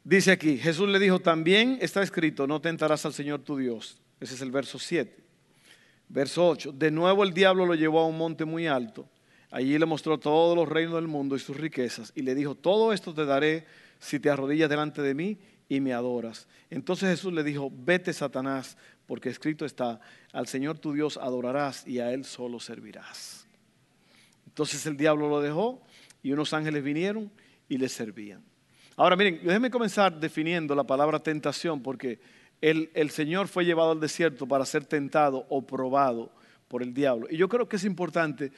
Dice 0.07 0.31
aquí, 0.31 0.57
Jesús 0.57 0.89
le 0.89 1.01
dijo, 1.01 1.19
también 1.19 1.79
está 1.81 2.01
escrito, 2.01 2.47
no 2.47 2.61
tentarás 2.61 3.05
al 3.05 3.13
Señor 3.13 3.41
tu 3.41 3.57
Dios. 3.57 4.01
Ese 4.21 4.37
es 4.37 4.41
el 4.41 4.53
verso 4.53 4.79
7. 4.79 5.13
Verso 6.09 6.49
8, 6.49 6.71
de 6.71 6.93
nuevo 6.93 7.25
el 7.25 7.35
diablo 7.35 7.67
lo 7.67 7.75
llevó 7.75 7.99
a 7.99 8.07
un 8.07 8.17
monte 8.17 8.45
muy 8.45 8.69
alto. 8.69 9.09
Allí 9.51 9.77
le 9.77 9.85
mostró 9.85 10.17
todos 10.17 10.55
los 10.55 10.69
reinos 10.69 10.95
del 10.95 11.09
mundo 11.09 11.35
y 11.35 11.41
sus 11.41 11.57
riquezas. 11.57 12.13
Y 12.15 12.23
le 12.23 12.37
dijo, 12.37 12.55
todo 12.55 12.93
esto 12.93 13.13
te 13.15 13.25
daré 13.25 13.67
si 13.99 14.21
te 14.21 14.31
arrodillas 14.31 14.71
delante 14.71 15.03
de 15.03 15.13
mí 15.13 15.39
y 15.69 15.81
me 15.81 15.93
adoras. 15.93 16.47
Entonces 16.71 17.11
Jesús 17.11 17.33
le 17.33 17.43
dijo, 17.43 17.73
vete 17.77 18.13
Satanás, 18.13 18.77
porque 19.07 19.29
escrito 19.29 19.65
está, 19.65 19.99
al 20.33 20.47
Señor 20.47 20.79
tu 20.79 20.93
Dios 20.93 21.17
adorarás 21.17 21.85
y 21.85 21.99
a 21.99 22.13
Él 22.13 22.25
solo 22.25 22.61
servirás. 22.61 23.49
Entonces 24.47 24.87
el 24.87 24.97
diablo 24.97 25.29
lo 25.29 25.41
dejó 25.41 25.83
y 26.23 26.31
unos 26.31 26.53
ángeles 26.53 26.85
vinieron 26.85 27.29
y 27.69 27.79
le 27.79 27.89
servían. 27.89 28.45
Ahora 28.97 29.15
miren, 29.15 29.41
déjenme 29.43 29.71
comenzar 29.71 30.19
definiendo 30.19 30.75
la 30.75 30.85
palabra 30.85 31.19
tentación 31.19 31.83
porque 31.83 32.19
el, 32.63 32.91
el, 32.95 33.11
Señor 33.11 33.47
fue 33.47 33.67
llevado 33.67 33.93
al 33.93 34.01
desierto 34.01 34.49
para 34.49 34.65
ser 34.65 34.87
tentado 34.87 35.47
o 35.51 35.67
probado 35.67 36.33
por 36.69 36.83
el 36.83 36.95
diablo. 36.95 37.27
Y 37.31 37.37
yo 37.37 37.49
creo 37.49 37.69
que 37.69 37.77
es 37.77 37.85
importante 37.85 38.53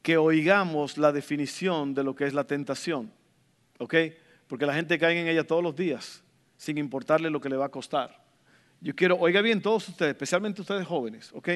que 0.00 0.16
oigamos 0.16 0.96
la 0.96 1.12
definición 1.12 1.92
de 1.92 2.04
lo 2.04 2.14
que 2.14 2.24
es 2.24 2.32
la 2.32 2.44
tentación, 2.44 3.12
¿ok? 3.78 3.94
Porque 4.46 4.64
la 4.64 4.72
gente 4.72 4.98
cae 4.98 5.20
en 5.20 5.28
ella 5.28 5.44
todos 5.44 5.62
los 5.62 5.76
días, 5.76 6.22
sin 6.56 6.78
importarle 6.78 7.28
lo 7.28 7.40
que 7.40 7.50
le 7.50 7.56
va 7.56 7.66
a 7.66 7.70
costar. 7.70 8.24
Yo 8.80 8.94
quiero, 8.94 9.18
oiga 9.18 9.42
bien 9.42 9.60
todos 9.60 9.88
ustedes, 9.88 10.12
especialmente 10.12 10.62
ustedes 10.62 10.86
jóvenes, 10.86 11.30
¿ok? 11.34 11.50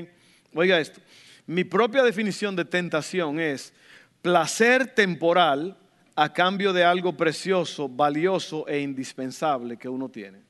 Oiga 0.55 0.79
esto, 0.79 1.00
mi 1.47 1.65
propia 1.65 2.03
definición 2.03 2.55
de 2.55 2.65
tentación 2.65 3.41
es 3.41 3.73
placer 4.21 4.95
temporal 4.95 5.79
a 6.14 6.33
cambio 6.33 6.73
de 6.73 6.85
algo 6.85 7.17
precioso, 7.17 7.88
valioso 7.88 8.67
e 8.69 8.81
indispensable 8.81 9.76
que 9.76 9.88
uno 9.88 10.09
tiene. 10.09 10.43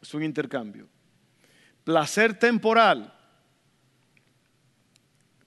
Es 0.00 0.12
un 0.14 0.22
intercambio. 0.22 0.88
Placer 1.84 2.38
temporal. 2.38 3.12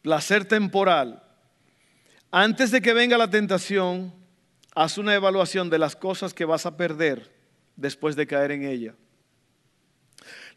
Placer 0.01 0.45
temporal. 0.45 1.21
Antes 2.31 2.71
de 2.71 2.81
que 2.81 2.93
venga 2.93 3.17
la 3.17 3.29
tentación, 3.29 4.13
haz 4.73 4.97
una 4.97 5.15
evaluación 5.15 5.69
de 5.69 5.79
las 5.79 5.95
cosas 5.95 6.33
que 6.33 6.45
vas 6.45 6.65
a 6.65 6.77
perder 6.77 7.33
después 7.75 8.15
de 8.15 8.27
caer 8.27 8.51
en 8.51 8.65
ella. 8.65 8.95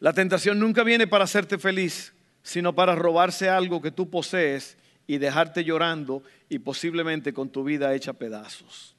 La 0.00 0.12
tentación 0.12 0.59
nunca 0.59 0.85
viene 0.85 1.07
para 1.07 1.25
hacerte 1.25 1.59
feliz, 1.59 2.12
sino 2.42 2.75
para 2.75 2.95
robarse 2.95 3.49
algo 3.49 3.83
que 3.83 3.90
tú 3.90 4.09
posees 4.09 4.76
y 5.09 5.17
dejarte 5.19 5.65
llorando 5.65 6.23
y 6.49 6.61
posiblemente 6.61 7.33
con 7.33 7.49
tu 7.49 7.65
vida 7.65 7.93
hecha 7.95 8.12
pedazos. 8.12 8.95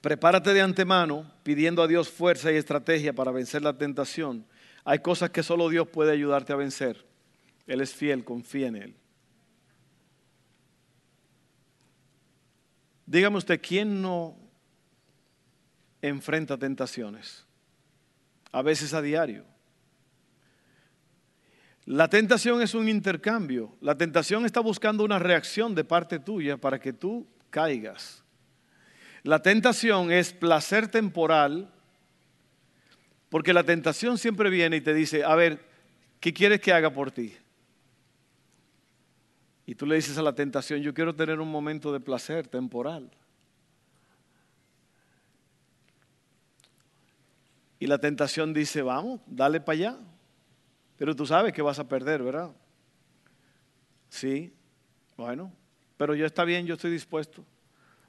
Prepárate 0.00 0.54
de 0.54 0.62
antemano 0.62 1.30
pidiendo 1.44 1.82
a 1.82 1.86
Dios 1.86 2.08
fuerza 2.08 2.50
y 2.50 2.56
estrategia 2.56 3.12
para 3.12 3.30
vencer 3.30 3.62
la 3.62 3.76
tentación. 3.76 4.46
Hay 4.84 5.00
cosas 5.00 5.30
que 5.30 5.42
solo 5.42 5.68
Dios 5.68 5.86
puede 5.86 6.12
ayudarte 6.12 6.54
a 6.54 6.56
vencer. 6.56 7.04
Él 7.66 7.82
es 7.82 7.94
fiel, 7.94 8.24
confía 8.24 8.68
en 8.68 8.76
Él. 8.76 8.96
Dígame 13.04 13.36
usted, 13.36 13.60
¿quién 13.60 14.00
no 14.00 14.34
enfrenta 16.00 16.56
tentaciones? 16.56 17.44
A 18.50 18.62
veces 18.62 18.94
a 18.94 19.02
diario. 19.02 19.44
La 21.86 22.08
tentación 22.08 22.62
es 22.62 22.74
un 22.74 22.88
intercambio. 22.88 23.76
La 23.80 23.96
tentación 23.96 24.46
está 24.46 24.60
buscando 24.60 25.04
una 25.04 25.18
reacción 25.18 25.74
de 25.74 25.84
parte 25.84 26.18
tuya 26.18 26.56
para 26.56 26.78
que 26.80 26.92
tú 26.92 27.26
caigas. 27.50 28.24
La 29.22 29.40
tentación 29.42 30.10
es 30.10 30.32
placer 30.32 30.88
temporal, 30.88 31.70
porque 33.28 33.52
la 33.52 33.64
tentación 33.64 34.18
siempre 34.18 34.50
viene 34.50 34.76
y 34.76 34.80
te 34.80 34.94
dice, 34.94 35.24
a 35.24 35.34
ver, 35.34 35.64
¿qué 36.20 36.32
quieres 36.32 36.60
que 36.60 36.72
haga 36.72 36.92
por 36.92 37.10
ti? 37.10 37.34
Y 39.66 39.74
tú 39.74 39.86
le 39.86 39.96
dices 39.96 40.18
a 40.18 40.22
la 40.22 40.34
tentación, 40.34 40.80
yo 40.80 40.92
quiero 40.92 41.14
tener 41.14 41.40
un 41.40 41.50
momento 41.50 41.92
de 41.92 42.00
placer 42.00 42.48
temporal. 42.48 43.10
Y 47.78 47.86
la 47.86 47.98
tentación 47.98 48.54
dice, 48.54 48.82
vamos, 48.82 49.20
dale 49.26 49.60
para 49.60 49.76
allá. 49.76 49.98
Pero 50.96 51.14
tú 51.14 51.26
sabes 51.26 51.52
que 51.52 51.62
vas 51.62 51.78
a 51.78 51.88
perder, 51.88 52.22
¿verdad? 52.22 52.50
Sí, 54.08 54.54
bueno, 55.16 55.52
pero 55.96 56.14
yo 56.14 56.26
está 56.26 56.44
bien, 56.44 56.66
yo 56.66 56.74
estoy 56.74 56.90
dispuesto. 56.90 57.44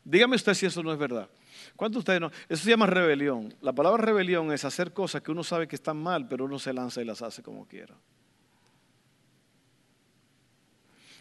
Dígame 0.04 0.36
usted 0.36 0.54
si 0.54 0.66
eso 0.68 0.84
no 0.84 0.94
es 0.94 1.00
verdad. 1.00 1.28
¿Cuántos 1.76 2.00
ustedes 2.00 2.22
no? 2.22 2.32
Eso 2.48 2.64
se 2.64 2.70
llama 2.70 2.86
rebelión. 2.86 3.54
La 3.62 3.74
palabra 3.74 4.04
rebelión 4.04 4.52
es 4.52 4.66
hacer 4.66 4.94
cosas 4.94 5.22
que 5.22 5.32
uno 5.32 5.44
sabe 5.44 5.68
que 5.68 5.76
están 5.76 5.98
mal, 5.98 6.28
pero 6.28 6.46
uno 6.46 6.60
se 6.60 6.74
lanza 6.74 7.02
y 7.02 7.06
las 7.06 7.22
hace 7.22 7.42
como 7.42 7.68
quiera. 7.68 7.96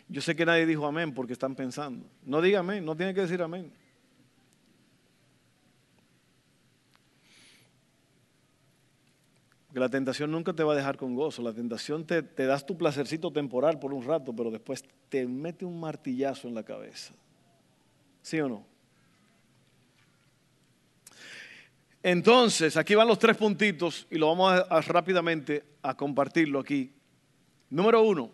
Yo 0.09 0.21
sé 0.21 0.37
que 0.37 0.45
nadie 0.45 0.67
dijo 0.67 0.87
amén 0.87 1.15
porque 1.15 1.33
están 1.33 1.55
pensando. 1.55 2.07
No 2.25 2.43
diga 2.43 2.61
amén, 2.61 2.85
no 2.85 2.95
tiene 2.95 3.15
que 3.15 3.23
decir 3.23 3.41
amén. 3.41 3.73
Porque 9.75 9.81
la 9.81 9.89
tentación 9.89 10.31
nunca 10.31 10.53
te 10.53 10.63
va 10.63 10.73
a 10.73 10.77
dejar 10.77 10.97
con 10.97 11.17
gozo. 11.17 11.43
La 11.43 11.53
tentación 11.53 12.07
te, 12.07 12.23
te 12.23 12.47
das 12.47 12.65
tu 12.65 12.79
placercito 12.79 13.33
temporal 13.33 13.81
por 13.81 13.93
un 13.93 14.05
rato, 14.05 14.33
pero 14.33 14.53
después 14.53 14.85
te 15.09 15.27
mete 15.27 15.65
un 15.65 15.81
martillazo 15.81 16.47
en 16.47 16.55
la 16.55 16.63
cabeza. 16.63 17.13
¿Sí 18.23 18.39
o 18.39 18.49
no? 18.49 18.65
Entonces, 22.05 22.77
aquí 22.77 22.95
van 22.95 23.09
los 23.09 23.19
tres 23.19 23.37
puntitos 23.37 24.07
y 24.13 24.17
lo 24.17 24.29
vamos 24.29 24.65
a, 24.71 24.81
rápidamente 24.83 25.65
a 25.83 25.97
compartirlo 25.97 26.61
aquí. 26.61 26.93
Número 27.69 28.01
uno, 28.01 28.31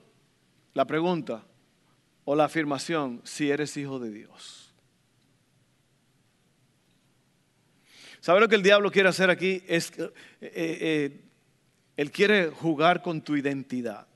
la 0.75 0.85
pregunta 0.85 1.43
o 2.27 2.37
la 2.37 2.45
afirmación, 2.45 3.23
si 3.25 3.51
eres 3.51 3.79
hijo 3.79 3.99
de 3.99 4.11
Dios. 4.11 4.75
¿Sabe 8.21 8.41
lo 8.41 8.49
que 8.49 8.57
el 8.57 8.63
diablo 8.63 8.91
quiere 8.91 9.09
hacer 9.09 9.31
aquí? 9.31 9.63
Es, 9.67 9.91
eh, 9.99 10.13
eh, 10.43 11.30
él 12.01 12.11
quiere 12.11 12.49
jugar 12.49 13.03
con 13.03 13.21
tu 13.21 13.37
identidad. 13.37 14.07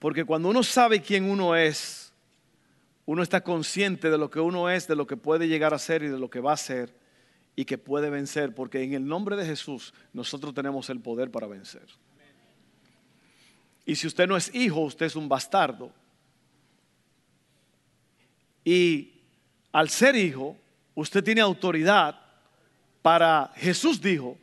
Porque 0.00 0.24
cuando 0.24 0.48
uno 0.48 0.64
sabe 0.64 1.00
quién 1.00 1.30
uno 1.30 1.54
es, 1.54 2.12
uno 3.06 3.22
está 3.22 3.44
consciente 3.44 4.10
de 4.10 4.18
lo 4.18 4.28
que 4.28 4.40
uno 4.40 4.68
es, 4.68 4.88
de 4.88 4.96
lo 4.96 5.06
que 5.06 5.16
puede 5.16 5.46
llegar 5.46 5.72
a 5.72 5.78
ser 5.78 6.02
y 6.02 6.08
de 6.08 6.18
lo 6.18 6.28
que 6.28 6.40
va 6.40 6.54
a 6.54 6.56
ser 6.56 6.92
y 7.54 7.66
que 7.66 7.78
puede 7.78 8.10
vencer, 8.10 8.52
porque 8.52 8.82
en 8.82 8.94
el 8.94 9.06
nombre 9.06 9.36
de 9.36 9.46
Jesús 9.46 9.94
nosotros 10.12 10.52
tenemos 10.54 10.90
el 10.90 10.98
poder 10.98 11.30
para 11.30 11.46
vencer. 11.46 11.86
Y 13.86 13.94
si 13.94 14.08
usted 14.08 14.26
no 14.26 14.36
es 14.36 14.52
hijo, 14.52 14.80
usted 14.80 15.06
es 15.06 15.14
un 15.14 15.28
bastardo. 15.28 15.92
Y 18.64 19.20
al 19.70 19.88
ser 19.88 20.16
hijo, 20.16 20.56
usted 20.96 21.22
tiene 21.22 21.42
autoridad 21.42 22.20
para, 23.02 23.52
Jesús 23.54 24.00
dijo 24.00 24.36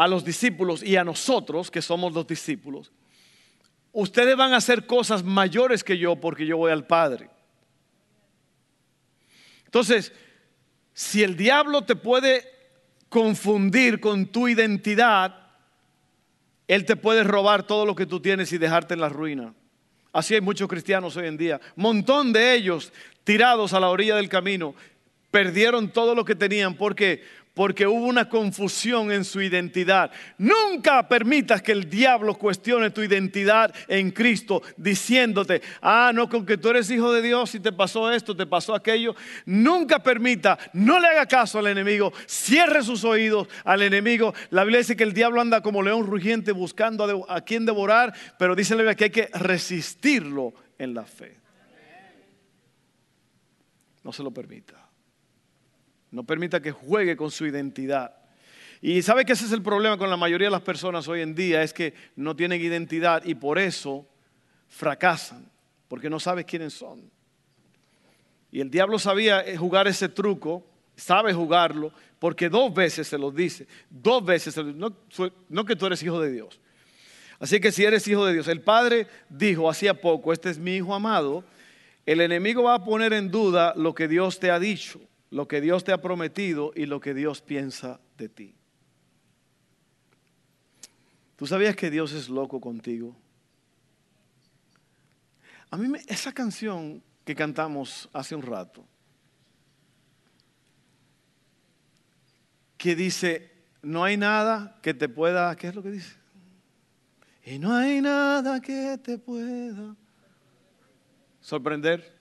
a 0.00 0.08
los 0.08 0.24
discípulos 0.24 0.82
y 0.82 0.96
a 0.96 1.04
nosotros, 1.04 1.70
que 1.70 1.82
somos 1.82 2.14
los 2.14 2.26
discípulos, 2.26 2.90
ustedes 3.92 4.34
van 4.34 4.54
a 4.54 4.56
hacer 4.56 4.86
cosas 4.86 5.22
mayores 5.22 5.84
que 5.84 5.98
yo 5.98 6.16
porque 6.16 6.46
yo 6.46 6.56
voy 6.56 6.72
al 6.72 6.86
Padre. 6.86 7.28
Entonces, 9.66 10.10
si 10.94 11.22
el 11.22 11.36
diablo 11.36 11.82
te 11.82 11.96
puede 11.96 12.50
confundir 13.10 14.00
con 14.00 14.24
tu 14.24 14.48
identidad, 14.48 15.48
él 16.66 16.86
te 16.86 16.96
puede 16.96 17.22
robar 17.22 17.66
todo 17.66 17.84
lo 17.84 17.94
que 17.94 18.06
tú 18.06 18.20
tienes 18.20 18.54
y 18.54 18.58
dejarte 18.58 18.94
en 18.94 19.00
la 19.00 19.10
ruina. 19.10 19.52
Así 20.14 20.34
hay 20.34 20.40
muchos 20.40 20.66
cristianos 20.66 21.14
hoy 21.18 21.26
en 21.26 21.36
día. 21.36 21.60
Montón 21.76 22.32
de 22.32 22.54
ellos 22.54 22.90
tirados 23.22 23.74
a 23.74 23.80
la 23.80 23.90
orilla 23.90 24.16
del 24.16 24.30
camino. 24.30 24.74
Perdieron 25.30 25.92
todo 25.92 26.14
lo 26.14 26.24
que 26.24 26.34
tenían 26.34 26.74
porque 26.74 27.22
porque 27.54 27.86
hubo 27.86 28.06
una 28.06 28.28
confusión 28.28 29.10
en 29.10 29.24
su 29.24 29.42
identidad. 29.42 30.10
Nunca 30.38 31.06
permitas 31.08 31.62
que 31.62 31.72
el 31.72 31.90
diablo 31.90 32.34
cuestione 32.34 32.90
tu 32.90 33.02
identidad 33.02 33.74
en 33.88 34.12
Cristo 34.12 34.62
diciéndote, 34.76 35.60
ah, 35.82 36.12
no, 36.14 36.28
con 36.28 36.46
que 36.46 36.56
tú 36.56 36.68
eres 36.68 36.90
hijo 36.90 37.12
de 37.12 37.22
Dios 37.22 37.54
y 37.54 37.60
te 37.60 37.72
pasó 37.72 38.10
esto, 38.10 38.36
te 38.36 38.46
pasó 38.46 38.74
aquello. 38.74 39.14
Nunca 39.44 40.02
permita, 40.02 40.58
no 40.72 41.00
le 41.00 41.08
haga 41.08 41.26
caso 41.26 41.58
al 41.58 41.66
enemigo, 41.66 42.12
cierre 42.26 42.82
sus 42.82 43.04
oídos 43.04 43.48
al 43.64 43.82
enemigo. 43.82 44.32
La 44.50 44.64
Biblia 44.64 44.78
dice 44.78 44.96
que 44.96 45.04
el 45.04 45.12
diablo 45.12 45.40
anda 45.40 45.60
como 45.60 45.82
león 45.82 46.06
rugiente 46.06 46.52
buscando 46.52 47.26
a, 47.28 47.40
quien 47.40 47.66
devorar, 47.66 48.14
pero 48.38 48.54
dice 48.54 48.74
la 48.74 48.82
Biblia 48.82 48.94
que 48.94 49.04
hay 49.04 49.10
que 49.10 49.30
resistirlo 49.34 50.54
en 50.78 50.94
la 50.94 51.04
fe. 51.04 51.36
No 54.02 54.12
se 54.12 54.22
lo 54.22 54.30
permita. 54.30 54.89
No 56.10 56.24
permita 56.24 56.60
que 56.60 56.72
juegue 56.72 57.16
con 57.16 57.30
su 57.30 57.46
identidad. 57.46 58.20
Y 58.82 59.02
sabe 59.02 59.24
que 59.24 59.34
ese 59.34 59.44
es 59.44 59.52
el 59.52 59.62
problema 59.62 59.98
con 59.98 60.08
la 60.08 60.16
mayoría 60.16 60.46
de 60.46 60.52
las 60.52 60.62
personas 60.62 61.06
hoy 61.06 61.20
en 61.20 61.34
día, 61.34 61.62
es 61.62 61.72
que 61.72 61.92
no 62.16 62.34
tienen 62.34 62.60
identidad 62.60 63.22
y 63.24 63.34
por 63.34 63.58
eso 63.58 64.06
fracasan, 64.68 65.50
porque 65.86 66.08
no 66.08 66.18
sabes 66.18 66.46
quiénes 66.46 66.72
son. 66.72 67.10
Y 68.50 68.60
el 68.60 68.70
diablo 68.70 68.98
sabía 68.98 69.40
eh, 69.46 69.56
jugar 69.56 69.86
ese 69.86 70.08
truco, 70.08 70.66
sabe 70.96 71.34
jugarlo, 71.34 71.92
porque 72.18 72.48
dos 72.48 72.72
veces 72.72 73.06
se 73.06 73.18
lo 73.18 73.30
dice, 73.30 73.66
dos 73.90 74.24
veces, 74.24 74.56
no, 74.56 74.96
no 75.48 75.64
que 75.64 75.76
tú 75.76 75.86
eres 75.86 76.02
hijo 76.02 76.20
de 76.20 76.32
Dios. 76.32 76.58
Así 77.38 77.60
que 77.60 77.72
si 77.72 77.84
eres 77.84 78.08
hijo 78.08 78.24
de 78.24 78.32
Dios, 78.32 78.48
el 78.48 78.62
Padre 78.62 79.06
dijo 79.28 79.68
hacía 79.68 80.00
poco, 80.00 80.32
este 80.32 80.50
es 80.50 80.58
mi 80.58 80.76
hijo 80.76 80.94
amado, 80.94 81.44
el 82.06 82.22
enemigo 82.22 82.62
va 82.62 82.74
a 82.74 82.84
poner 82.84 83.12
en 83.12 83.30
duda 83.30 83.74
lo 83.76 83.94
que 83.94 84.08
Dios 84.08 84.40
te 84.40 84.50
ha 84.50 84.58
dicho 84.58 85.00
lo 85.30 85.46
que 85.46 85.60
Dios 85.60 85.84
te 85.84 85.92
ha 85.92 86.00
prometido 86.00 86.72
y 86.74 86.86
lo 86.86 87.00
que 87.00 87.14
Dios 87.14 87.40
piensa 87.40 88.00
de 88.18 88.28
ti. 88.28 88.54
¿Tú 91.36 91.46
sabías 91.46 91.76
que 91.76 91.90
Dios 91.90 92.12
es 92.12 92.28
loco 92.28 92.60
contigo? 92.60 93.16
A 95.70 95.76
mí 95.76 95.98
esa 96.08 96.32
canción 96.32 97.02
que 97.24 97.34
cantamos 97.34 98.08
hace 98.12 98.34
un 98.34 98.42
rato, 98.42 98.86
que 102.76 102.96
dice, 102.96 103.52
no 103.82 104.04
hay 104.04 104.16
nada 104.16 104.78
que 104.82 104.94
te 104.94 105.08
pueda, 105.08 105.54
¿qué 105.56 105.68
es 105.68 105.74
lo 105.74 105.82
que 105.82 105.92
dice? 105.92 106.16
Y 107.44 107.58
no 107.58 107.74
hay 107.74 108.00
nada 108.00 108.60
que 108.60 108.98
te 108.98 109.16
pueda 109.18 109.96
sorprender. 111.40 112.19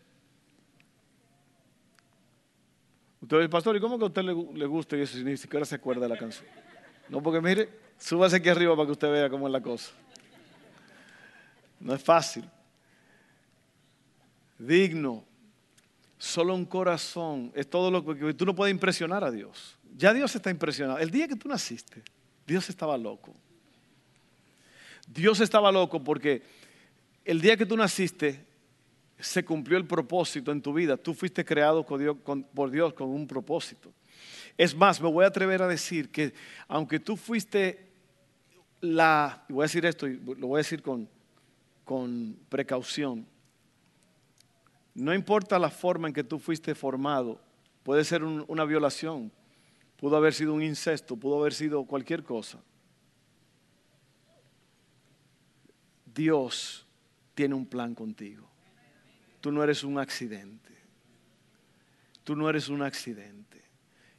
Usted 3.22 3.50
pastor, 3.50 3.76
¿y 3.76 3.80
cómo 3.80 3.98
que 3.98 4.06
a 4.06 4.08
usted 4.08 4.24
le, 4.24 4.66
gusta 4.66 4.96
y 4.96 5.02
eso 5.02 5.18
ni 5.18 5.36
siquiera 5.36 5.66
se 5.66 5.76
acuerda 5.76 6.04
de 6.04 6.10
la 6.10 6.18
canción? 6.18 6.46
No, 7.10 7.22
porque 7.22 7.42
mire, 7.42 7.70
Súbase 8.00 8.38
aquí 8.38 8.48
arriba 8.48 8.76
para 8.76 8.86
que 8.86 8.94
usted 8.94 9.12
vea 9.12 9.30
cómo 9.30 9.46
es 9.48 9.52
la 9.52 9.62
cosa. 9.62 9.92
No 11.82 11.94
es 11.94 12.02
fácil. 12.02 12.50
Digno. 14.58 15.26
Solo 16.18 16.56
un 16.56 16.66
corazón. 16.66 17.52
Es 17.54 17.70
todo 17.70 17.92
lo 17.92 18.06
que 18.06 18.34
tú 18.34 18.46
no 18.46 18.56
puedes 18.56 18.74
impresionar 18.74 19.24
a 19.24 19.32
Dios. 19.32 19.78
Ya 19.98 20.14
Dios 20.14 20.34
está 20.34 20.50
impresionado. 20.50 20.98
El 20.98 21.12
día 21.12 21.28
que 21.28 21.36
tú 21.36 21.50
naciste, 21.50 22.02
Dios 22.48 22.70
estaba 22.70 22.98
loco. 22.98 23.34
Dios 25.08 25.42
estaba 25.42 25.72
loco 25.72 26.02
porque 26.02 26.42
el 27.26 27.42
día 27.42 27.58
que 27.58 27.66
tú 27.66 27.76
naciste 27.76 28.46
se 29.20 29.44
cumplió 29.44 29.78
el 29.78 29.86
propósito 29.86 30.52
en 30.52 30.62
tu 30.62 30.74
vida. 30.74 30.98
Tú 30.98 31.14
fuiste 31.14 31.44
creado 31.44 31.86
por 31.86 32.72
Dios 32.72 32.94
con 32.94 33.10
un 33.10 33.28
propósito. 33.28 33.92
Es 34.58 34.76
más, 34.76 35.02
me 35.02 35.10
voy 35.10 35.26
a 35.26 35.28
atrever 35.28 35.62
a 35.62 35.68
decir 35.68 36.10
que 36.10 36.34
aunque 36.68 37.00
tú 37.00 37.16
fuiste 37.16 37.90
la, 38.82 39.46
voy 39.50 39.64
a 39.64 39.68
decir 39.68 39.86
esto 39.86 40.08
y 40.08 40.18
lo 40.18 40.48
voy 40.48 40.58
a 40.58 40.64
decir 40.64 40.82
con, 40.82 41.08
con 41.86 42.38
precaución, 42.50 43.26
no 44.94 45.14
importa 45.14 45.60
la 45.60 45.70
forma 45.70 46.08
en 46.08 46.14
que 46.14 46.24
tú 46.24 46.40
fuiste 46.40 46.76
formado, 46.76 47.40
puede 47.84 48.04
ser 48.04 48.24
una 48.24 48.66
violación, 48.66 49.32
pudo 49.98 50.18
haber 50.18 50.34
sido 50.34 50.54
un 50.54 50.64
incesto, 50.64 51.16
pudo 51.16 51.40
haber 51.40 51.54
sido 51.54 51.86
cualquier 51.86 52.24
cosa. 52.24 52.60
Dios 56.06 56.86
tiene 57.34 57.56
un 57.56 57.66
plan 57.66 57.96
contigo. 57.96 58.50
Tú 59.42 59.52
no 59.52 59.64
eres 59.64 59.84
un 59.84 59.98
accidente. 60.00 60.74
Tú 62.24 62.36
no 62.36 62.50
eres 62.50 62.70
un 62.70 62.82
accidente. 62.82 63.64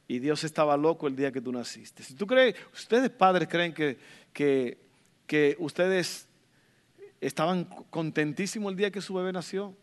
Y 0.07 0.19
Dios 0.19 0.43
estaba 0.43 0.75
loco 0.75 1.07
el 1.07 1.15
día 1.15 1.31
que 1.31 1.41
tú 1.41 1.51
naciste. 1.51 2.03
Si 2.03 2.15
tú 2.15 2.27
crees, 2.27 2.55
ustedes 2.73 3.09
padres 3.09 3.47
creen 3.47 3.73
que, 3.73 3.97
que, 4.33 4.77
que 5.25 5.55
ustedes 5.59 6.27
estaban 7.21 7.65
contentísimos 7.89 8.71
el 8.71 8.77
día 8.77 8.91
que 8.91 8.99
su 8.99 9.13
bebé 9.13 9.31
nació, 9.31 9.75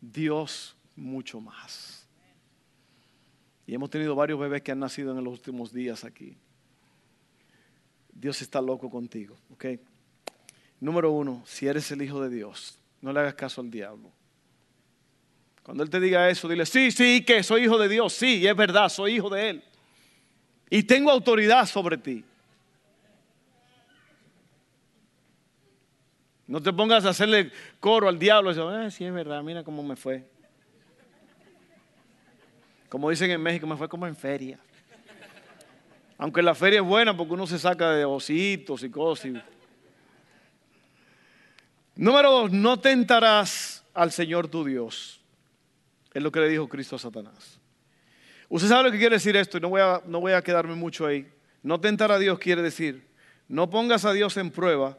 Dios 0.00 0.76
mucho 0.96 1.40
más. 1.40 2.06
Y 3.66 3.74
hemos 3.74 3.88
tenido 3.88 4.16
varios 4.16 4.40
bebés 4.40 4.62
que 4.62 4.72
han 4.72 4.80
nacido 4.80 5.16
en 5.16 5.22
los 5.22 5.32
últimos 5.32 5.72
días 5.72 6.04
aquí. 6.04 6.36
Dios 8.12 8.42
está 8.42 8.60
loco 8.60 8.90
contigo, 8.90 9.36
¿ok? 9.52 9.66
Número 10.80 11.12
uno, 11.12 11.42
si 11.46 11.68
eres 11.68 11.90
el 11.92 12.02
Hijo 12.02 12.20
de 12.20 12.34
Dios, 12.34 12.79
no 13.00 13.12
le 13.12 13.20
hagas 13.20 13.34
caso 13.34 13.60
al 13.60 13.70
diablo. 13.70 14.10
Cuando 15.62 15.82
Él 15.82 15.90
te 15.90 16.00
diga 16.00 16.28
eso, 16.28 16.48
dile, 16.48 16.66
sí, 16.66 16.90
sí, 16.90 17.24
que 17.24 17.42
soy 17.42 17.64
hijo 17.64 17.78
de 17.78 17.88
Dios, 17.88 18.12
sí, 18.12 18.46
es 18.46 18.56
verdad, 18.56 18.88
soy 18.88 19.16
hijo 19.16 19.30
de 19.30 19.50
Él. 19.50 19.64
Y 20.68 20.82
tengo 20.82 21.10
autoridad 21.10 21.66
sobre 21.66 21.98
ti. 21.98 22.24
No 26.46 26.60
te 26.60 26.72
pongas 26.72 27.04
a 27.04 27.10
hacerle 27.10 27.52
coro 27.78 28.08
al 28.08 28.18
diablo 28.18 28.50
y 28.50 28.54
decir, 28.54 28.70
eh, 28.72 28.90
sí, 28.90 29.04
es 29.04 29.12
verdad, 29.12 29.42
mira 29.42 29.62
cómo 29.62 29.82
me 29.82 29.94
fue. 29.94 30.28
Como 32.88 33.08
dicen 33.08 33.30
en 33.30 33.40
México, 33.40 33.68
me 33.68 33.76
fue 33.76 33.88
como 33.88 34.06
en 34.06 34.16
feria. 34.16 34.58
Aunque 36.18 36.42
la 36.42 36.54
feria 36.54 36.80
es 36.80 36.84
buena 36.84 37.16
porque 37.16 37.34
uno 37.34 37.46
se 37.46 37.58
saca 37.58 37.92
de 37.92 38.04
ositos 38.04 38.82
y 38.82 38.90
cosas. 38.90 39.32
Número 42.00 42.30
dos, 42.30 42.50
no 42.50 42.80
tentarás 42.80 43.84
al 43.92 44.10
Señor 44.10 44.48
tu 44.48 44.64
Dios. 44.64 45.20
Es 46.14 46.22
lo 46.22 46.32
que 46.32 46.40
le 46.40 46.48
dijo 46.48 46.66
Cristo 46.66 46.96
a 46.96 46.98
Satanás. 46.98 47.60
Usted 48.48 48.70
sabe 48.70 48.84
lo 48.84 48.90
que 48.90 48.98
quiere 48.98 49.16
decir 49.16 49.36
esto 49.36 49.58
y 49.58 49.60
no 49.60 49.68
voy 49.68 49.82
a, 49.82 50.00
no 50.06 50.18
voy 50.18 50.32
a 50.32 50.40
quedarme 50.40 50.74
mucho 50.74 51.04
ahí. 51.04 51.30
No 51.62 51.78
tentar 51.78 52.10
a 52.10 52.18
Dios 52.18 52.38
quiere 52.38 52.62
decir, 52.62 53.06
no 53.48 53.68
pongas 53.68 54.06
a 54.06 54.14
Dios 54.14 54.38
en 54.38 54.50
prueba 54.50 54.96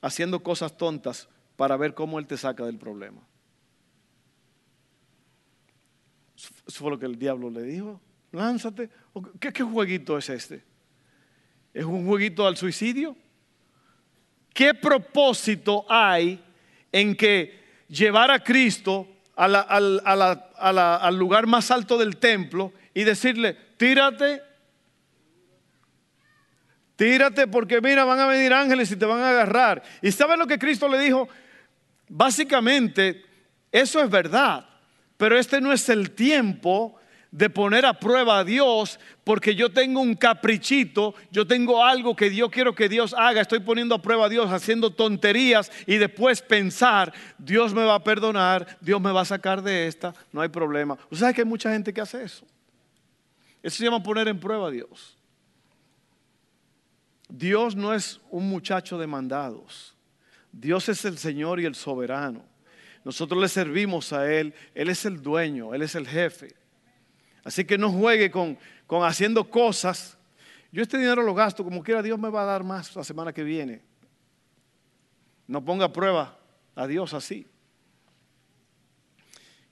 haciendo 0.00 0.40
cosas 0.40 0.76
tontas 0.76 1.28
para 1.56 1.76
ver 1.76 1.94
cómo 1.94 2.20
Él 2.20 2.28
te 2.28 2.36
saca 2.36 2.64
del 2.64 2.78
problema. 2.78 3.26
Eso 6.36 6.78
fue 6.78 6.92
lo 6.92 6.98
que 7.00 7.06
el 7.06 7.18
diablo 7.18 7.50
le 7.50 7.64
dijo. 7.64 8.00
Lánzate. 8.30 8.88
¿Qué, 9.40 9.52
qué 9.52 9.64
jueguito 9.64 10.16
es 10.16 10.30
este? 10.30 10.62
¿Es 11.74 11.84
un 11.84 12.06
jueguito 12.06 12.46
al 12.46 12.56
suicidio? 12.56 13.16
¿Qué 14.56 14.72
propósito 14.72 15.84
hay 15.86 16.42
en 16.90 17.14
que 17.14 17.62
llevar 17.88 18.30
a 18.30 18.42
Cristo 18.42 19.06
al 19.36 21.18
lugar 21.18 21.46
más 21.46 21.70
alto 21.70 21.98
del 21.98 22.16
templo 22.16 22.72
y 22.94 23.04
decirle, 23.04 23.54
tírate, 23.76 24.40
tírate 26.96 27.46
porque 27.48 27.82
mira, 27.82 28.06
van 28.06 28.18
a 28.18 28.26
venir 28.26 28.54
ángeles 28.54 28.90
y 28.90 28.96
te 28.96 29.04
van 29.04 29.20
a 29.20 29.28
agarrar? 29.28 29.82
¿Y 30.00 30.10
sabes 30.10 30.38
lo 30.38 30.46
que 30.46 30.58
Cristo 30.58 30.88
le 30.88 31.00
dijo? 31.00 31.28
Básicamente, 32.08 33.26
eso 33.70 34.02
es 34.02 34.08
verdad, 34.08 34.66
pero 35.18 35.38
este 35.38 35.60
no 35.60 35.70
es 35.70 35.86
el 35.90 36.12
tiempo 36.12 36.98
de 37.36 37.50
poner 37.50 37.84
a 37.84 37.92
prueba 37.92 38.38
a 38.38 38.44
Dios 38.44 38.98
porque 39.22 39.54
yo 39.54 39.70
tengo 39.70 40.00
un 40.00 40.14
caprichito, 40.14 41.14
yo 41.30 41.46
tengo 41.46 41.84
algo 41.84 42.16
que 42.16 42.34
yo 42.34 42.50
quiero 42.50 42.74
que 42.74 42.88
Dios 42.88 43.14
haga, 43.16 43.42
estoy 43.42 43.60
poniendo 43.60 43.94
a 43.94 44.00
prueba 44.00 44.24
a 44.24 44.28
Dios 44.30 44.50
haciendo 44.50 44.88
tonterías 44.88 45.70
y 45.86 45.98
después 45.98 46.40
pensar, 46.40 47.12
Dios 47.36 47.74
me 47.74 47.84
va 47.84 47.96
a 47.96 48.02
perdonar, 48.02 48.78
Dios 48.80 49.02
me 49.02 49.12
va 49.12 49.20
a 49.20 49.26
sacar 49.26 49.60
de 49.60 49.86
esta, 49.86 50.14
no 50.32 50.40
hay 50.40 50.48
problema. 50.48 50.94
Usted 51.10 51.18
sabe 51.18 51.34
que 51.34 51.42
hay 51.42 51.46
mucha 51.46 51.70
gente 51.70 51.92
que 51.92 52.00
hace 52.00 52.22
eso. 52.22 52.46
Eso 53.62 53.76
se 53.76 53.84
llama 53.84 54.02
poner 54.02 54.28
en 54.28 54.40
prueba 54.40 54.68
a 54.68 54.70
Dios. 54.70 55.18
Dios 57.28 57.76
no 57.76 57.92
es 57.92 58.18
un 58.30 58.48
muchacho 58.48 58.96
de 58.96 59.06
mandados. 59.06 59.94
Dios 60.52 60.88
es 60.88 61.04
el 61.04 61.18
Señor 61.18 61.60
y 61.60 61.66
el 61.66 61.74
soberano. 61.74 62.42
Nosotros 63.04 63.38
le 63.38 63.48
servimos 63.48 64.14
a 64.14 64.32
Él. 64.32 64.54
Él 64.74 64.88
es 64.88 65.04
el 65.04 65.20
dueño, 65.20 65.74
Él 65.74 65.82
es 65.82 65.94
el 65.96 66.08
jefe. 66.08 66.54
Así 67.46 67.64
que 67.64 67.78
no 67.78 67.92
juegue 67.92 68.28
con, 68.28 68.58
haciendo 69.04 69.48
cosas. 69.48 70.18
Yo 70.72 70.82
este 70.82 70.98
dinero 70.98 71.22
lo 71.22 71.32
gasto, 71.32 71.62
como 71.62 71.80
quiera 71.80 72.02
Dios 72.02 72.18
me 72.18 72.28
va 72.28 72.42
a 72.42 72.46
dar 72.46 72.64
más 72.64 72.96
la 72.96 73.04
semana 73.04 73.32
que 73.32 73.44
viene. 73.44 73.82
No 75.46 75.64
ponga 75.64 75.92
prueba 75.92 76.36
a 76.74 76.88
Dios 76.88 77.14
así. 77.14 77.46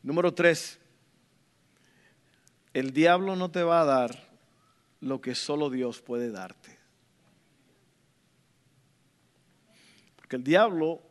Número 0.04 0.32
tres, 0.32 0.78
el 2.72 2.92
diablo 2.92 3.34
no 3.34 3.50
te 3.50 3.64
va 3.64 3.80
a 3.80 3.84
dar 3.84 4.28
lo 5.00 5.20
que 5.20 5.34
solo 5.34 5.68
Dios 5.68 6.00
puede 6.00 6.30
darte. 6.30 6.78
Porque 10.14 10.36
el 10.36 10.44
diablo, 10.44 11.02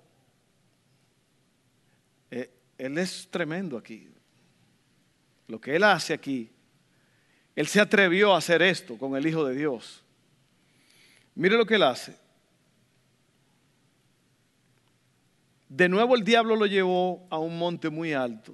eh, 2.31 2.49
él 2.77 2.97
es 2.97 3.27
tremendo 3.29 3.77
aquí. 3.77 4.09
Lo 5.49 5.59
que 5.59 5.75
él 5.75 5.83
hace 5.83 6.13
aquí 6.13 6.52
él 7.55 7.67
se 7.67 7.79
atrevió 7.79 8.33
a 8.33 8.37
hacer 8.37 8.61
esto 8.61 8.97
con 8.97 9.15
el 9.15 9.27
Hijo 9.27 9.45
de 9.45 9.55
Dios. 9.55 10.03
Mire 11.35 11.57
lo 11.57 11.65
que 11.65 11.75
él 11.75 11.83
hace. 11.83 12.15
De 15.69 15.89
nuevo 15.89 16.15
el 16.15 16.23
diablo 16.23 16.55
lo 16.55 16.65
llevó 16.65 17.25
a 17.29 17.39
un 17.39 17.57
monte 17.57 17.89
muy 17.89 18.13
alto. 18.13 18.53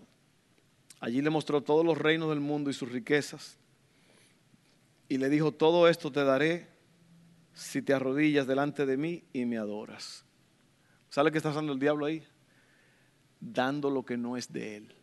Allí 1.02 1.22
le 1.22 1.30
mostró 1.30 1.62
todos 1.62 1.86
los 1.86 1.98
reinos 1.98 2.30
del 2.30 2.40
mundo 2.40 2.70
y 2.70 2.74
sus 2.74 2.92
riquezas. 2.92 3.58
Y 5.08 5.18
le 5.18 5.30
dijo, 5.30 5.52
todo 5.52 5.88
esto 5.88 6.12
te 6.12 6.24
daré 6.24 6.68
si 7.54 7.82
te 7.82 7.94
arrodillas 7.94 8.48
delante 8.48 8.86
de 8.86 8.96
mí 8.96 9.24
y 9.34 9.46
me 9.46 9.58
adoras. 9.58 10.24
¿Sabe 11.10 11.32
qué 11.32 11.38
está 11.38 11.50
haciendo 11.50 11.74
el 11.74 11.80
diablo 11.80 12.06
ahí? 12.06 12.24
Dando 13.40 13.90
lo 13.90 14.06
que 14.06 14.18
no 14.18 14.38
es 14.38 14.52
de 14.52 14.78
él. 14.78 14.96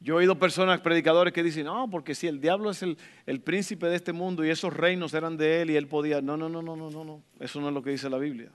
Yo 0.00 0.14
he 0.14 0.18
oído 0.18 0.38
personas, 0.38 0.80
predicadores, 0.80 1.32
que 1.32 1.42
dicen, 1.42 1.66
no, 1.66 1.90
porque 1.90 2.14
si 2.14 2.28
el 2.28 2.40
diablo 2.40 2.70
es 2.70 2.82
el, 2.82 2.96
príncipe 3.40 3.86
de 3.88 3.96
este 3.96 4.12
mundo 4.12 4.44
y 4.44 4.50
esos 4.50 4.72
reinos 4.72 5.12
eran 5.12 5.36
de 5.36 5.62
él 5.62 5.70
y 5.70 5.76
él 5.76 5.88
podía. 5.88 6.20
No, 6.20 6.36
no, 6.36 6.48
no, 6.48 6.62
no, 6.62 6.76
no, 6.76 6.90
no, 6.90 7.04
no. 7.04 7.22
Eso 7.40 7.60
no 7.60 7.68
es 7.68 7.74
lo 7.74 7.82
que 7.82 7.90
dice 7.90 8.08
la 8.08 8.18
Biblia. 8.18 8.50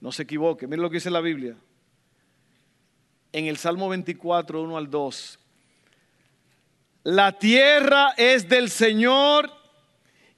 No 0.00 0.12
se 0.12 0.22
equivoque. 0.22 0.68
Mire 0.68 0.80
lo 0.80 0.90
que 0.90 0.96
dice 0.96 1.10
la 1.10 1.20
Biblia. 1.20 1.56
En 3.32 3.46
el 3.46 3.56
Salmo 3.56 3.88
24, 3.88 4.62
1 4.62 4.76
al 4.76 4.88
2. 4.88 5.38
La 7.04 7.32
tierra 7.38 8.14
es 8.16 8.48
del 8.48 8.70
Señor 8.70 9.50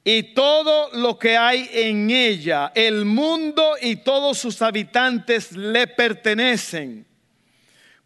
y 0.03 0.33
todo 0.33 0.91
lo 0.93 1.19
que 1.19 1.37
hay 1.37 1.69
en 1.73 2.09
ella. 2.09 2.71
El 2.73 3.05
mundo 3.05 3.75
y 3.79 3.97
todos 3.97 4.39
sus 4.39 4.63
habitantes 4.63 5.51
le 5.51 5.85
pertenecen 5.85 7.05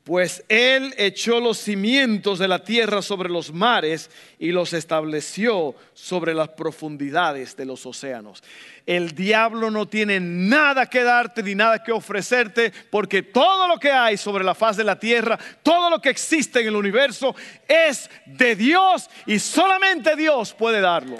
pues 0.05 0.45
Él 0.49 0.93
echó 0.99 1.39
los 1.39 1.57
cimientos 1.57 2.37
de 2.37 2.47
la 2.47 2.63
tierra 2.63 3.01
sobre 3.01 3.27
los 3.27 3.51
mares 3.51 4.11
y 4.37 4.51
los 4.51 4.71
estableció 4.73 5.73
sobre 5.95 6.35
las 6.35 6.49
profundidades 6.49 7.57
de 7.57 7.65
los 7.65 7.87
océanos. 7.87 8.43
El 8.85 9.15
diablo 9.15 9.71
no 9.71 9.87
tiene 9.87 10.19
nada 10.19 10.85
que 10.85 11.01
darte 11.01 11.41
ni 11.41 11.55
nada 11.55 11.83
que 11.83 11.91
ofrecerte, 11.91 12.71
porque 12.91 13.23
todo 13.23 13.67
lo 13.67 13.79
que 13.79 13.91
hay 13.91 14.15
sobre 14.15 14.43
la 14.43 14.53
faz 14.53 14.77
de 14.77 14.83
la 14.83 14.99
tierra, 14.99 15.39
todo 15.63 15.89
lo 15.89 15.99
que 15.99 16.09
existe 16.09 16.59
en 16.61 16.67
el 16.67 16.75
universo, 16.75 17.35
es 17.67 18.07
de 18.27 18.55
Dios 18.55 19.09
y 19.25 19.39
solamente 19.39 20.15
Dios 20.15 20.53
puede 20.53 20.81
darlo. 20.81 21.17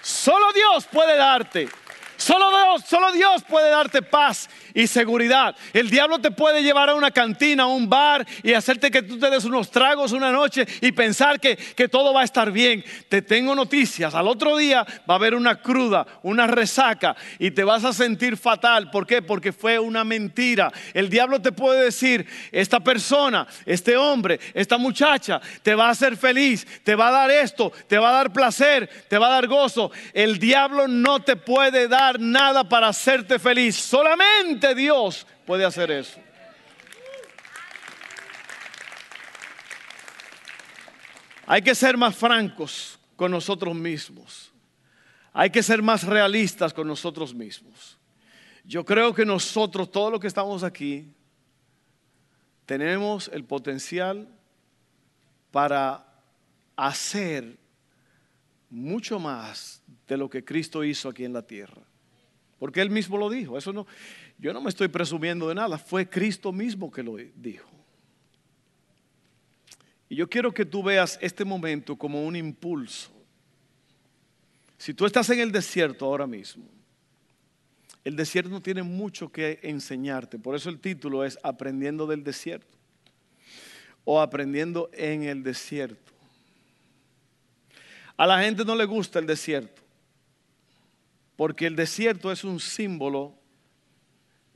Solo 0.00 0.46
Dios 0.54 0.86
puede 0.90 1.14
darte. 1.14 1.68
Solo 2.16 2.50
Dios, 2.50 2.84
solo 2.88 3.12
Dios 3.12 3.44
puede 3.48 3.70
darte 3.70 4.02
paz 4.02 4.50
y 4.78 4.86
seguridad. 4.86 5.56
El 5.72 5.90
diablo 5.90 6.20
te 6.20 6.30
puede 6.30 6.62
llevar 6.62 6.88
a 6.88 6.94
una 6.94 7.10
cantina, 7.10 7.64
a 7.64 7.66
un 7.66 7.88
bar 7.88 8.24
y 8.44 8.52
hacerte 8.52 8.92
que 8.92 9.02
tú 9.02 9.18
te 9.18 9.28
des 9.28 9.44
unos 9.44 9.72
tragos 9.72 10.12
una 10.12 10.30
noche 10.30 10.68
y 10.80 10.92
pensar 10.92 11.40
que, 11.40 11.56
que 11.56 11.88
todo 11.88 12.14
va 12.14 12.20
a 12.20 12.24
estar 12.24 12.52
bien. 12.52 12.84
Te 13.08 13.20
tengo 13.20 13.56
noticias. 13.56 14.14
Al 14.14 14.28
otro 14.28 14.56
día 14.56 14.86
va 15.10 15.14
a 15.14 15.16
haber 15.16 15.34
una 15.34 15.56
cruda, 15.56 16.06
una 16.22 16.46
resaca 16.46 17.16
y 17.40 17.50
te 17.50 17.64
vas 17.64 17.84
a 17.84 17.92
sentir 17.92 18.36
fatal. 18.36 18.88
¿Por 18.92 19.04
qué? 19.04 19.20
Porque 19.20 19.52
fue 19.52 19.80
una 19.80 20.04
mentira. 20.04 20.72
El 20.94 21.10
diablo 21.10 21.42
te 21.42 21.50
puede 21.50 21.86
decir, 21.86 22.24
esta 22.52 22.78
persona, 22.78 23.48
este 23.66 23.96
hombre, 23.96 24.38
esta 24.54 24.78
muchacha, 24.78 25.40
te 25.64 25.74
va 25.74 25.88
a 25.88 25.90
hacer 25.90 26.16
feliz, 26.16 26.64
te 26.84 26.94
va 26.94 27.08
a 27.08 27.12
dar 27.12 27.30
esto, 27.32 27.72
te 27.88 27.98
va 27.98 28.10
a 28.10 28.12
dar 28.12 28.32
placer, 28.32 28.88
te 29.08 29.18
va 29.18 29.26
a 29.26 29.30
dar 29.30 29.48
gozo. 29.48 29.90
El 30.12 30.38
diablo 30.38 30.86
no 30.86 31.18
te 31.18 31.34
puede 31.34 31.88
dar 31.88 32.20
nada 32.20 32.68
para 32.68 32.86
hacerte 32.86 33.40
feliz. 33.40 33.74
Solamente 33.74 34.67
Dios 34.74 35.26
puede 35.46 35.64
hacer 35.64 35.90
eso. 35.90 36.20
Hay 41.46 41.62
que 41.62 41.74
ser 41.74 41.96
más 41.96 42.14
francos 42.14 42.98
con 43.16 43.30
nosotros 43.30 43.74
mismos. 43.74 44.52
Hay 45.32 45.50
que 45.50 45.62
ser 45.62 45.82
más 45.82 46.04
realistas 46.04 46.74
con 46.74 46.86
nosotros 46.86 47.34
mismos. 47.34 47.98
Yo 48.64 48.84
creo 48.84 49.14
que 49.14 49.24
nosotros, 49.24 49.90
todos 49.90 50.12
los 50.12 50.20
que 50.20 50.26
estamos 50.26 50.62
aquí, 50.62 51.10
tenemos 52.66 53.30
el 53.32 53.44
potencial 53.44 54.28
para 55.50 56.04
hacer 56.76 57.56
mucho 58.68 59.18
más 59.18 59.82
de 60.06 60.18
lo 60.18 60.28
que 60.28 60.44
Cristo 60.44 60.84
hizo 60.84 61.08
aquí 61.08 61.24
en 61.24 61.32
la 61.32 61.46
tierra. 61.46 61.80
Porque 62.58 62.82
Él 62.82 62.90
mismo 62.90 63.16
lo 63.16 63.30
dijo. 63.30 63.56
Eso 63.56 63.72
no, 63.72 63.86
yo 64.38 64.52
no 64.52 64.60
me 64.60 64.68
estoy 64.68 64.88
presumiendo 64.88 65.48
de 65.48 65.54
nada, 65.54 65.78
fue 65.78 66.08
Cristo 66.08 66.52
mismo 66.52 66.90
que 66.90 67.02
lo 67.02 67.16
dijo. 67.16 67.68
Y 70.08 70.16
yo 70.16 70.28
quiero 70.28 70.54
que 70.54 70.64
tú 70.64 70.82
veas 70.82 71.18
este 71.20 71.44
momento 71.44 71.96
como 71.96 72.24
un 72.24 72.36
impulso. 72.36 73.10
Si 74.78 74.94
tú 74.94 75.04
estás 75.04 75.28
en 75.30 75.40
el 75.40 75.50
desierto 75.50 76.06
ahora 76.06 76.26
mismo, 76.26 76.64
el 78.04 78.14
desierto 78.16 78.62
tiene 78.62 78.82
mucho 78.82 79.30
que 79.30 79.58
enseñarte. 79.62 80.38
Por 80.38 80.54
eso 80.54 80.70
el 80.70 80.78
título 80.78 81.24
es 81.24 81.38
Aprendiendo 81.42 82.06
del 82.06 82.22
desierto 82.22 82.78
o 84.04 84.20
Aprendiendo 84.20 84.88
en 84.94 85.24
el 85.24 85.42
desierto. 85.42 86.12
A 88.16 88.26
la 88.26 88.40
gente 88.40 88.64
no 88.64 88.74
le 88.74 88.84
gusta 88.84 89.18
el 89.18 89.26
desierto, 89.26 89.82
porque 91.36 91.66
el 91.66 91.76
desierto 91.76 92.32
es 92.32 92.44
un 92.44 92.58
símbolo 92.58 93.37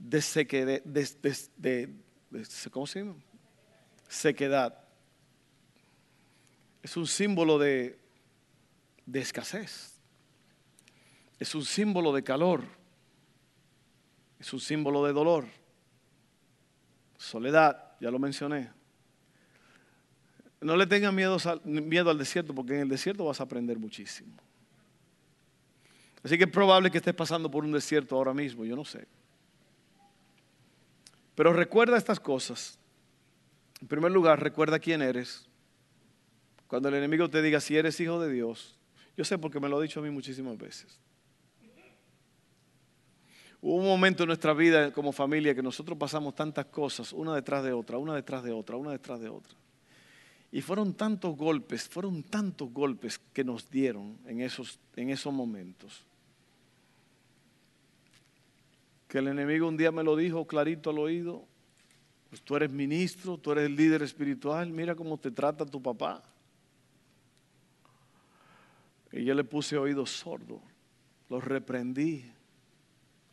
de 0.02 0.20
sequedad, 0.20 0.82
de, 0.84 1.94
¿cómo 2.70 2.86
se? 2.86 3.04
Sequedad. 4.08 4.76
Es 6.82 6.96
un 6.96 7.06
símbolo 7.06 7.58
de, 7.58 7.98
escasez. 9.12 10.00
Es 11.38 11.54
un 11.54 11.64
símbolo 11.64 12.12
de 12.12 12.24
calor. 12.24 12.64
Es 14.40 14.52
un 14.52 14.60
símbolo 14.60 15.04
de 15.06 15.12
dolor. 15.12 15.46
Soledad, 17.16 17.92
ya 18.00 18.10
lo 18.10 18.18
mencioné. 18.18 18.70
No 20.60 20.76
le 20.76 20.86
tengan 20.86 21.14
miedo, 21.14 21.38
miedo 21.64 22.10
al 22.10 22.18
desierto 22.18 22.52
porque 22.54 22.74
en 22.74 22.80
el 22.80 22.88
desierto 22.88 23.24
vas 23.24 23.40
a 23.40 23.44
aprender 23.44 23.78
muchísimo. 23.78 24.36
Así 26.24 26.36
que 26.36 26.44
es 26.44 26.50
probable 26.50 26.90
que 26.90 26.98
estés 26.98 27.14
pasando 27.14 27.50
por 27.50 27.64
un 27.64 27.72
desierto 27.72 28.16
ahora 28.16 28.34
mismo, 28.34 28.64
yo 28.64 28.74
no 28.74 28.84
sé. 28.84 29.06
Pero 31.34 31.52
recuerda 31.52 31.96
estas 31.96 32.20
cosas. 32.20 32.78
En 33.80 33.88
primer 33.88 34.12
lugar, 34.12 34.42
recuerda 34.42 34.78
quién 34.78 35.02
eres. 35.02 35.46
Cuando 36.66 36.88
el 36.88 36.94
enemigo 36.94 37.28
te 37.28 37.42
diga 37.42 37.60
si 37.60 37.76
eres 37.76 37.98
hijo 38.00 38.20
de 38.20 38.32
Dios, 38.32 38.78
yo 39.16 39.24
sé 39.24 39.38
porque 39.38 39.60
me 39.60 39.68
lo 39.68 39.78
ha 39.78 39.82
dicho 39.82 40.00
a 40.00 40.02
mí 40.02 40.10
muchísimas 40.10 40.56
veces. 40.56 40.98
Hubo 43.60 43.76
un 43.76 43.86
momento 43.86 44.24
en 44.24 44.28
nuestra 44.28 44.52
vida 44.54 44.92
como 44.92 45.12
familia 45.12 45.54
que 45.54 45.62
nosotros 45.62 45.96
pasamos 45.96 46.34
tantas 46.34 46.66
cosas, 46.66 47.12
una 47.12 47.34
detrás 47.34 47.62
de 47.62 47.72
otra, 47.72 47.96
una 47.96 48.14
detrás 48.14 48.42
de 48.42 48.52
otra, 48.52 48.76
una 48.76 48.90
detrás 48.90 49.20
de 49.20 49.28
otra. 49.28 49.54
Y 50.50 50.60
fueron 50.60 50.94
tantos 50.94 51.36
golpes, 51.36 51.88
fueron 51.88 52.24
tantos 52.24 52.72
golpes 52.72 53.20
que 53.32 53.44
nos 53.44 53.70
dieron 53.70 54.18
en 54.26 54.40
esos, 54.40 54.78
en 54.96 55.10
esos 55.10 55.32
momentos 55.32 56.04
que 59.12 59.18
el 59.18 59.28
enemigo 59.28 59.68
un 59.68 59.76
día 59.76 59.92
me 59.92 60.02
lo 60.02 60.16
dijo 60.16 60.46
clarito 60.46 60.88
al 60.88 60.98
oído, 60.98 61.44
pues 62.30 62.40
tú 62.40 62.56
eres 62.56 62.72
ministro, 62.72 63.36
tú 63.36 63.52
eres 63.52 63.66
el 63.66 63.76
líder 63.76 64.02
espiritual, 64.02 64.70
mira 64.70 64.94
cómo 64.94 65.18
te 65.18 65.30
trata 65.30 65.66
tu 65.66 65.82
papá. 65.82 66.22
Y 69.12 69.22
yo 69.22 69.34
le 69.34 69.44
puse 69.44 69.76
oído 69.76 70.06
sordo, 70.06 70.62
lo 71.28 71.42
reprendí, 71.42 72.24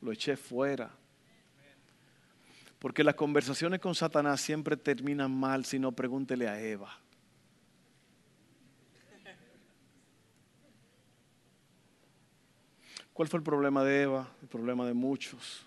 lo 0.02 0.12
eché 0.12 0.36
fuera. 0.36 0.92
Porque 2.78 3.02
las 3.02 3.16
conversaciones 3.16 3.80
con 3.80 3.96
Satanás 3.96 4.42
siempre 4.42 4.76
terminan 4.76 5.32
mal 5.32 5.64
si 5.64 5.80
no 5.80 5.94
pregúntele 5.94 6.50
a 6.50 6.60
Eva. 6.60 7.00
¿Cuál 13.20 13.28
fue 13.28 13.40
el 13.40 13.44
problema 13.44 13.84
de 13.84 14.04
Eva? 14.04 14.32
El 14.42 14.48
problema 14.48 14.88
de 14.88 14.94
muchos 14.94 15.66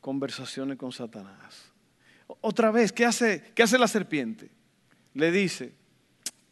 conversaciones 0.00 0.76
con 0.76 0.90
Satanás. 0.90 1.70
Otra 2.40 2.72
vez, 2.72 2.90
¿qué 2.90 3.04
hace, 3.04 3.52
qué 3.54 3.62
hace 3.62 3.78
la 3.78 3.86
serpiente? 3.86 4.50
Le 5.14 5.30
dice, 5.30 5.72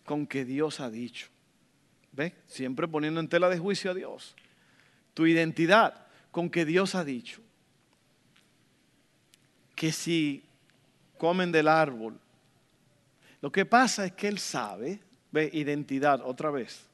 con 0.04 0.28
que 0.28 0.44
Dios 0.44 0.78
ha 0.78 0.88
dicho. 0.88 1.26
¿Ve? 2.12 2.36
Siempre 2.46 2.86
poniendo 2.86 3.18
en 3.18 3.28
tela 3.28 3.48
de 3.48 3.58
juicio 3.58 3.90
a 3.90 3.94
Dios. 3.94 4.36
Tu 5.12 5.26
identidad, 5.26 6.06
con 6.30 6.50
que 6.50 6.64
Dios 6.64 6.94
ha 6.94 7.02
dicho. 7.02 7.40
Que 9.74 9.90
si 9.90 10.44
comen 11.16 11.50
del 11.50 11.66
árbol. 11.66 12.16
Lo 13.40 13.50
que 13.50 13.66
pasa 13.66 14.06
es 14.06 14.12
que 14.12 14.28
Él 14.28 14.38
sabe, 14.38 15.00
ve, 15.32 15.50
identidad, 15.52 16.20
otra 16.24 16.52
vez. 16.52 16.87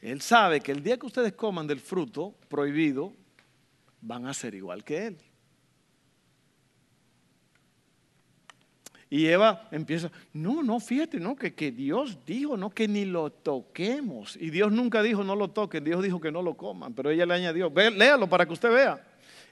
Él 0.00 0.20
sabe 0.20 0.60
que 0.60 0.72
el 0.72 0.82
día 0.82 0.98
que 0.98 1.06
ustedes 1.06 1.32
coman 1.32 1.66
del 1.66 1.80
fruto 1.80 2.34
prohibido, 2.48 3.12
van 4.00 4.26
a 4.26 4.34
ser 4.34 4.54
igual 4.54 4.84
que 4.84 5.06
él. 5.08 5.18
Y 9.10 9.26
Eva 9.26 9.68
empieza, 9.70 10.10
no, 10.34 10.62
no, 10.62 10.78
fíjate, 10.80 11.18
no, 11.18 11.34
que, 11.34 11.54
que, 11.54 11.72
Dios 11.72 12.18
dijo, 12.26 12.58
no, 12.58 12.68
que 12.70 12.86
ni 12.86 13.06
lo 13.06 13.30
toquemos. 13.30 14.36
Y 14.36 14.50
Dios 14.50 14.70
nunca 14.70 15.02
dijo 15.02 15.24
no 15.24 15.34
lo 15.34 15.48
toquen, 15.48 15.82
Dios 15.82 16.02
dijo 16.02 16.20
que 16.20 16.30
no 16.30 16.42
lo 16.42 16.54
coman, 16.54 16.92
pero 16.92 17.10
ella 17.10 17.24
le 17.24 17.34
añadió, 17.34 17.72
léalo 17.74 18.28
para 18.28 18.44
que 18.44 18.52
usted 18.52 18.70
vea. 18.70 19.02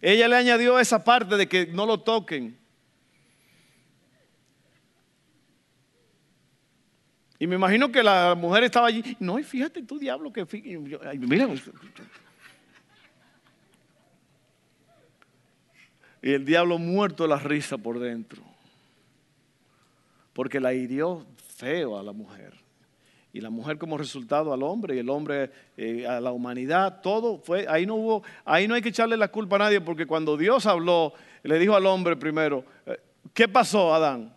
Ella 0.02 0.28
le 0.28 0.36
añadió 0.36 0.78
esa 0.78 1.02
parte 1.02 1.36
de 1.36 1.48
que 1.48 1.66
no 1.68 1.86
lo 1.86 2.00
toquen. 2.00 2.58
Y 7.38 7.46
me 7.46 7.56
imagino 7.56 7.92
que 7.92 8.02
la 8.02 8.34
mujer 8.34 8.64
estaba 8.64 8.88
allí, 8.88 9.16
no, 9.20 9.38
y 9.38 9.42
fíjate 9.42 9.82
tú, 9.82 9.98
diablo, 9.98 10.32
que 10.32 10.46
mira, 11.18 11.48
Y 16.22 16.32
el 16.32 16.44
diablo 16.44 16.78
muerto 16.78 17.24
de 17.24 17.28
la 17.28 17.38
risa 17.38 17.78
por 17.78 17.98
dentro. 17.98 18.42
Porque 20.32 20.58
la 20.58 20.74
hirió 20.74 21.24
feo 21.56 21.98
a 21.98 22.02
la 22.02 22.12
mujer. 22.12 22.54
Y 23.32 23.40
la 23.40 23.50
mujer 23.50 23.76
como 23.76 23.98
resultado 23.98 24.52
al 24.52 24.62
hombre 24.62 24.96
y 24.96 24.98
el 24.98 25.10
hombre 25.10 25.50
eh, 25.76 26.06
a 26.06 26.20
la 26.20 26.32
humanidad, 26.32 27.00
todo 27.02 27.38
fue, 27.38 27.66
ahí 27.68 27.84
no 27.84 27.96
hubo, 27.96 28.22
ahí 28.46 28.66
no 28.66 28.74
hay 28.74 28.82
que 28.82 28.88
echarle 28.88 29.16
la 29.16 29.28
culpa 29.28 29.56
a 29.56 29.58
nadie 29.60 29.80
porque 29.80 30.06
cuando 30.06 30.38
Dios 30.38 30.64
habló, 30.64 31.12
le 31.42 31.58
dijo 31.58 31.76
al 31.76 31.84
hombre 31.84 32.16
primero, 32.16 32.64
eh, 32.86 32.98
¿qué 33.34 33.46
pasó 33.46 33.94
Adán? 33.94 34.35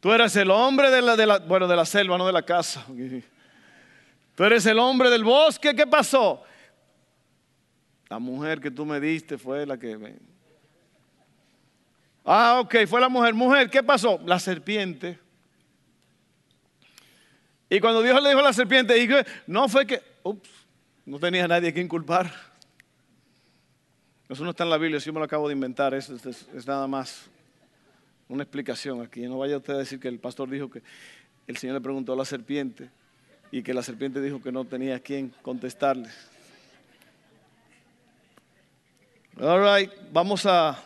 Tú 0.00 0.12
eres 0.12 0.34
el 0.36 0.50
hombre 0.50 0.90
de 0.90 1.02
la, 1.02 1.14
de 1.14 1.26
la, 1.26 1.38
bueno, 1.38 1.68
de 1.68 1.76
la 1.76 1.84
selva, 1.84 2.16
no 2.16 2.26
de 2.26 2.32
la 2.32 2.42
casa. 2.42 2.84
Tú 4.34 4.44
eres 4.44 4.64
el 4.66 4.78
hombre 4.78 5.10
del 5.10 5.22
bosque, 5.22 5.74
¿qué 5.74 5.86
pasó? 5.86 6.42
La 8.08 8.18
mujer 8.18 8.60
que 8.60 8.70
tú 8.70 8.84
me 8.84 8.98
diste 8.98 9.38
fue 9.38 9.66
la 9.66 9.78
que 9.78 10.16
Ah, 12.24 12.60
ok, 12.60 12.86
fue 12.86 13.00
la 13.00 13.08
mujer. 13.08 13.34
Mujer, 13.34 13.70
¿qué 13.70 13.82
pasó? 13.82 14.20
La 14.24 14.38
serpiente. 14.38 15.18
Y 17.68 17.78
cuando 17.78 18.02
Dios 18.02 18.20
le 18.20 18.30
dijo 18.30 18.40
a 18.40 18.44
la 18.44 18.52
serpiente, 18.52 18.94
dijo, 18.94 19.16
no 19.46 19.68
fue 19.68 19.86
que, 19.86 20.02
ups, 20.24 20.50
no 21.06 21.18
tenía 21.18 21.46
nadie 21.46 21.72
que 21.72 21.80
inculpar. 21.80 22.32
Eso 24.28 24.44
no 24.44 24.50
está 24.50 24.64
en 24.64 24.70
la 24.70 24.78
Biblia, 24.78 24.98
yo 24.98 25.12
me 25.12 25.18
lo 25.18 25.24
acabo 25.24 25.48
de 25.48 25.54
inventar, 25.54 25.94
es, 25.94 26.08
es, 26.08 26.66
nada 26.66 26.86
más 26.86 27.28
una 28.30 28.44
explicación 28.44 29.02
aquí. 29.02 29.22
No 29.22 29.38
vaya 29.38 29.58
usted 29.58 29.74
a 29.74 29.78
decir 29.78 30.00
que 30.00 30.08
el 30.08 30.18
pastor 30.18 30.48
dijo 30.48 30.70
que 30.70 30.82
el 31.46 31.56
Señor 31.56 31.74
le 31.74 31.80
preguntó 31.80 32.12
a 32.12 32.16
la 32.16 32.24
serpiente, 32.24 32.88
y 33.50 33.62
que 33.62 33.74
la 33.74 33.82
serpiente 33.82 34.20
dijo 34.20 34.40
que 34.40 34.52
no 34.52 34.64
tenía 34.64 34.96
a 34.96 35.00
quién 35.00 35.34
contestarle. 35.42 36.08
All 39.40 39.60
right, 39.62 39.90
vamos 40.12 40.46
a, 40.46 40.82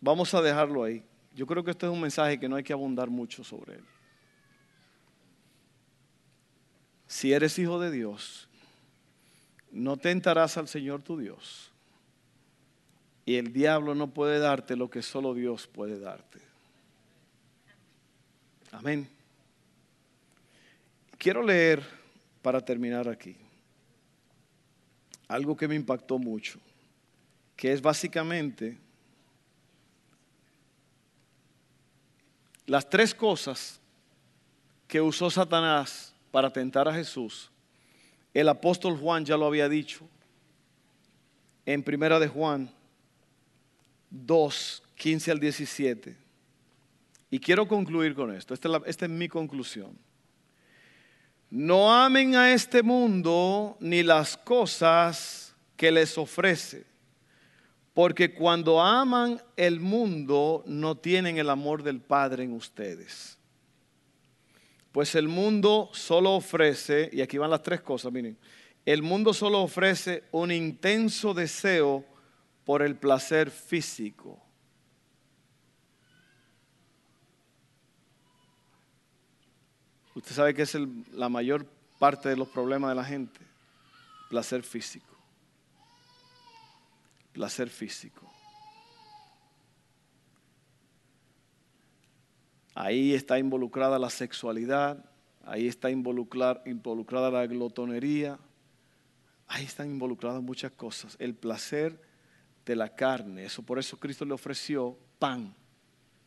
vamos 0.00 0.34
a 0.34 0.42
dejarlo 0.42 0.82
ahí. 0.82 1.04
Yo 1.34 1.46
creo 1.46 1.62
que 1.62 1.70
este 1.70 1.86
es 1.86 1.92
un 1.92 2.00
mensaje 2.00 2.40
que 2.40 2.48
no 2.48 2.56
hay 2.56 2.64
que 2.64 2.72
abundar 2.72 3.08
mucho 3.08 3.44
sobre 3.44 3.76
él. 3.76 3.84
Si 7.06 7.32
eres 7.32 7.58
hijo 7.58 7.78
de 7.78 7.90
Dios, 7.90 8.48
no 9.70 9.96
tentarás 9.96 10.56
al 10.56 10.66
Señor 10.66 11.02
tu 11.02 11.18
Dios. 11.18 11.70
Y 13.28 13.36
el 13.36 13.52
diablo 13.52 13.94
no 13.94 14.06
puede 14.06 14.38
darte 14.38 14.74
lo 14.74 14.88
que 14.88 15.02
solo 15.02 15.34
Dios 15.34 15.66
puede 15.66 16.00
darte. 16.00 16.38
Amén. 18.72 19.06
Quiero 21.18 21.42
leer 21.42 21.82
para 22.40 22.64
terminar 22.64 23.06
aquí 23.06 23.36
algo 25.28 25.54
que 25.54 25.68
me 25.68 25.74
impactó 25.74 26.18
mucho, 26.18 26.58
que 27.54 27.70
es 27.70 27.82
básicamente 27.82 28.78
las 32.64 32.88
tres 32.88 33.14
cosas 33.14 33.78
que 34.86 35.02
usó 35.02 35.28
Satanás 35.28 36.14
para 36.30 36.50
tentar 36.50 36.88
a 36.88 36.94
Jesús. 36.94 37.50
El 38.32 38.48
apóstol 38.48 38.96
Juan 38.96 39.26
ya 39.26 39.36
lo 39.36 39.44
había 39.44 39.68
dicho 39.68 40.08
en 41.66 41.82
Primera 41.82 42.18
de 42.18 42.28
Juan 42.28 42.77
2, 44.10 44.82
15 44.94 45.30
al 45.30 45.40
17. 45.40 46.16
Y 47.30 47.38
quiero 47.38 47.68
concluir 47.68 48.14
con 48.14 48.34
esto. 48.34 48.54
Esta 48.54 48.68
es, 48.68 48.82
esta 48.86 49.04
es 49.06 49.10
mi 49.10 49.28
conclusión. 49.28 49.98
No 51.50 51.92
amen 51.94 52.34
a 52.34 52.52
este 52.52 52.82
mundo 52.82 53.76
ni 53.80 54.02
las 54.02 54.36
cosas 54.36 55.54
que 55.76 55.90
les 55.90 56.18
ofrece, 56.18 56.84
porque 57.94 58.34
cuando 58.34 58.82
aman 58.82 59.40
el 59.56 59.80
mundo 59.80 60.62
no 60.66 60.96
tienen 60.96 61.38
el 61.38 61.48
amor 61.48 61.82
del 61.82 62.00
Padre 62.00 62.44
en 62.44 62.52
ustedes. 62.52 63.38
Pues 64.92 65.14
el 65.14 65.28
mundo 65.28 65.88
solo 65.92 66.34
ofrece, 66.34 67.08
y 67.12 67.20
aquí 67.20 67.38
van 67.38 67.50
las 67.50 67.62
tres 67.62 67.80
cosas, 67.80 68.12
miren, 68.12 68.36
el 68.84 69.02
mundo 69.02 69.32
solo 69.32 69.62
ofrece 69.62 70.24
un 70.32 70.50
intenso 70.50 71.32
deseo 71.32 72.04
por 72.68 72.82
el 72.82 72.96
placer 72.96 73.50
físico 73.50 74.42
Usted 80.14 80.34
sabe 80.34 80.52
que 80.52 80.62
es 80.62 80.76
la 81.12 81.30
mayor 81.30 81.64
parte 81.98 82.28
de 82.28 82.36
los 82.36 82.48
problemas 82.48 82.90
de 82.90 82.96
la 82.96 83.04
gente. 83.04 83.38
Placer 84.28 84.64
físico. 84.64 85.16
Placer 87.32 87.70
físico. 87.70 88.28
Ahí 92.74 93.14
está 93.14 93.38
involucrada 93.38 93.98
la 93.98 94.10
sexualidad, 94.10 95.08
ahí 95.44 95.68
está 95.68 95.88
involucrada, 95.88 96.62
involucrada 96.66 97.30
la 97.30 97.46
glotonería, 97.46 98.40
ahí 99.46 99.64
están 99.64 99.88
involucradas 99.88 100.42
muchas 100.42 100.72
cosas. 100.72 101.16
El 101.20 101.34
placer 101.36 102.07
de 102.68 102.76
la 102.76 102.94
carne, 102.94 103.46
eso 103.46 103.62
por 103.62 103.78
eso 103.78 103.98
Cristo 103.98 104.26
le 104.26 104.34
ofreció 104.34 104.98
pan 105.18 105.54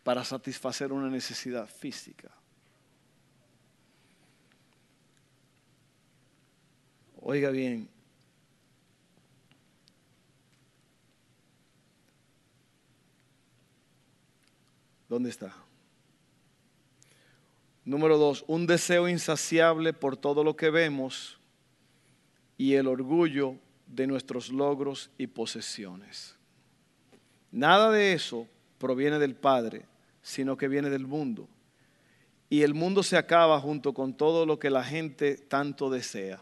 para 0.01 0.23
satisfacer 0.23 0.91
una 0.91 1.07
necesidad 1.07 1.67
física. 1.67 2.31
Oiga 7.17 7.51
bien, 7.51 7.87
¿dónde 15.07 15.29
está? 15.29 15.55
Número 17.85 18.17
dos, 18.17 18.43
un 18.47 18.65
deseo 18.65 19.07
insaciable 19.07 19.93
por 19.93 20.17
todo 20.17 20.43
lo 20.43 20.55
que 20.55 20.71
vemos 20.71 21.39
y 22.57 22.73
el 22.73 22.87
orgullo 22.87 23.57
de 23.91 24.07
nuestros 24.07 24.49
logros 24.49 25.11
y 25.17 25.27
posesiones. 25.27 26.35
Nada 27.51 27.91
de 27.91 28.13
eso 28.13 28.47
proviene 28.77 29.19
del 29.19 29.35
Padre, 29.35 29.85
sino 30.21 30.57
que 30.57 30.69
viene 30.69 30.89
del 30.89 31.05
mundo. 31.05 31.47
Y 32.49 32.63
el 32.63 32.73
mundo 32.73 33.03
se 33.03 33.17
acaba 33.17 33.59
junto 33.59 33.93
con 33.93 34.13
todo 34.13 34.45
lo 34.45 34.59
que 34.59 34.69
la 34.69 34.83
gente 34.83 35.35
tanto 35.35 35.89
desea. 35.89 36.41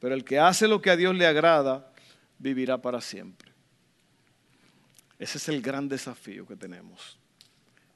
Pero 0.00 0.14
el 0.14 0.24
que 0.24 0.38
hace 0.38 0.68
lo 0.68 0.82
que 0.82 0.90
a 0.90 0.96
Dios 0.96 1.14
le 1.14 1.26
agrada, 1.26 1.90
vivirá 2.38 2.80
para 2.80 3.00
siempre. 3.00 3.52
Ese 5.18 5.38
es 5.38 5.48
el 5.48 5.62
gran 5.62 5.88
desafío 5.88 6.46
que 6.46 6.56
tenemos. 6.56 7.18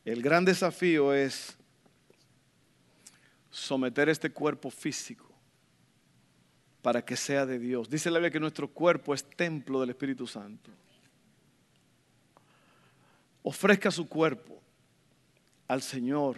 El 0.05 0.23
gran 0.23 0.45
desafío 0.45 1.13
es 1.13 1.57
someter 3.51 4.09
este 4.09 4.31
cuerpo 4.31 4.71
físico 4.71 5.28
para 6.83 7.05
que 7.05 7.17
sea 7.17 7.45
de 7.47 7.59
Dios. 7.59 7.91
Dice 7.91 8.11
la 8.11 8.19
Biblia 8.19 8.31
que 8.31 8.41
nuestro 8.41 8.69
cuerpo 8.69 9.15
es 9.15 9.25
templo 9.25 9.81
del 9.81 9.91
Espíritu 9.91 10.27
Santo. 10.27 10.71
Ofrezca 13.43 13.91
su 13.91 14.09
cuerpo 14.09 14.61
al 15.67 15.83
Señor 15.83 16.37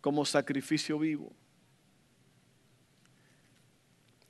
como 0.00 0.24
sacrificio 0.24 0.98
vivo. 0.98 1.32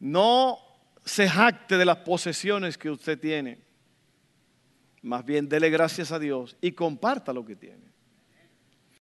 No 0.00 0.58
se 1.04 1.28
jacte 1.28 1.76
de 1.76 1.85
las 1.85 1.98
posesiones 1.98 2.76
que 2.76 2.90
usted 2.90 3.18
tiene. 3.18 3.61
Más 5.02 5.24
bien 5.24 5.48
dele 5.48 5.70
gracias 5.70 6.12
a 6.12 6.18
Dios 6.18 6.56
y 6.61 6.72
comparta 6.72 7.32
lo 7.32 7.44
que 7.44 7.56
tiene. 7.56 7.91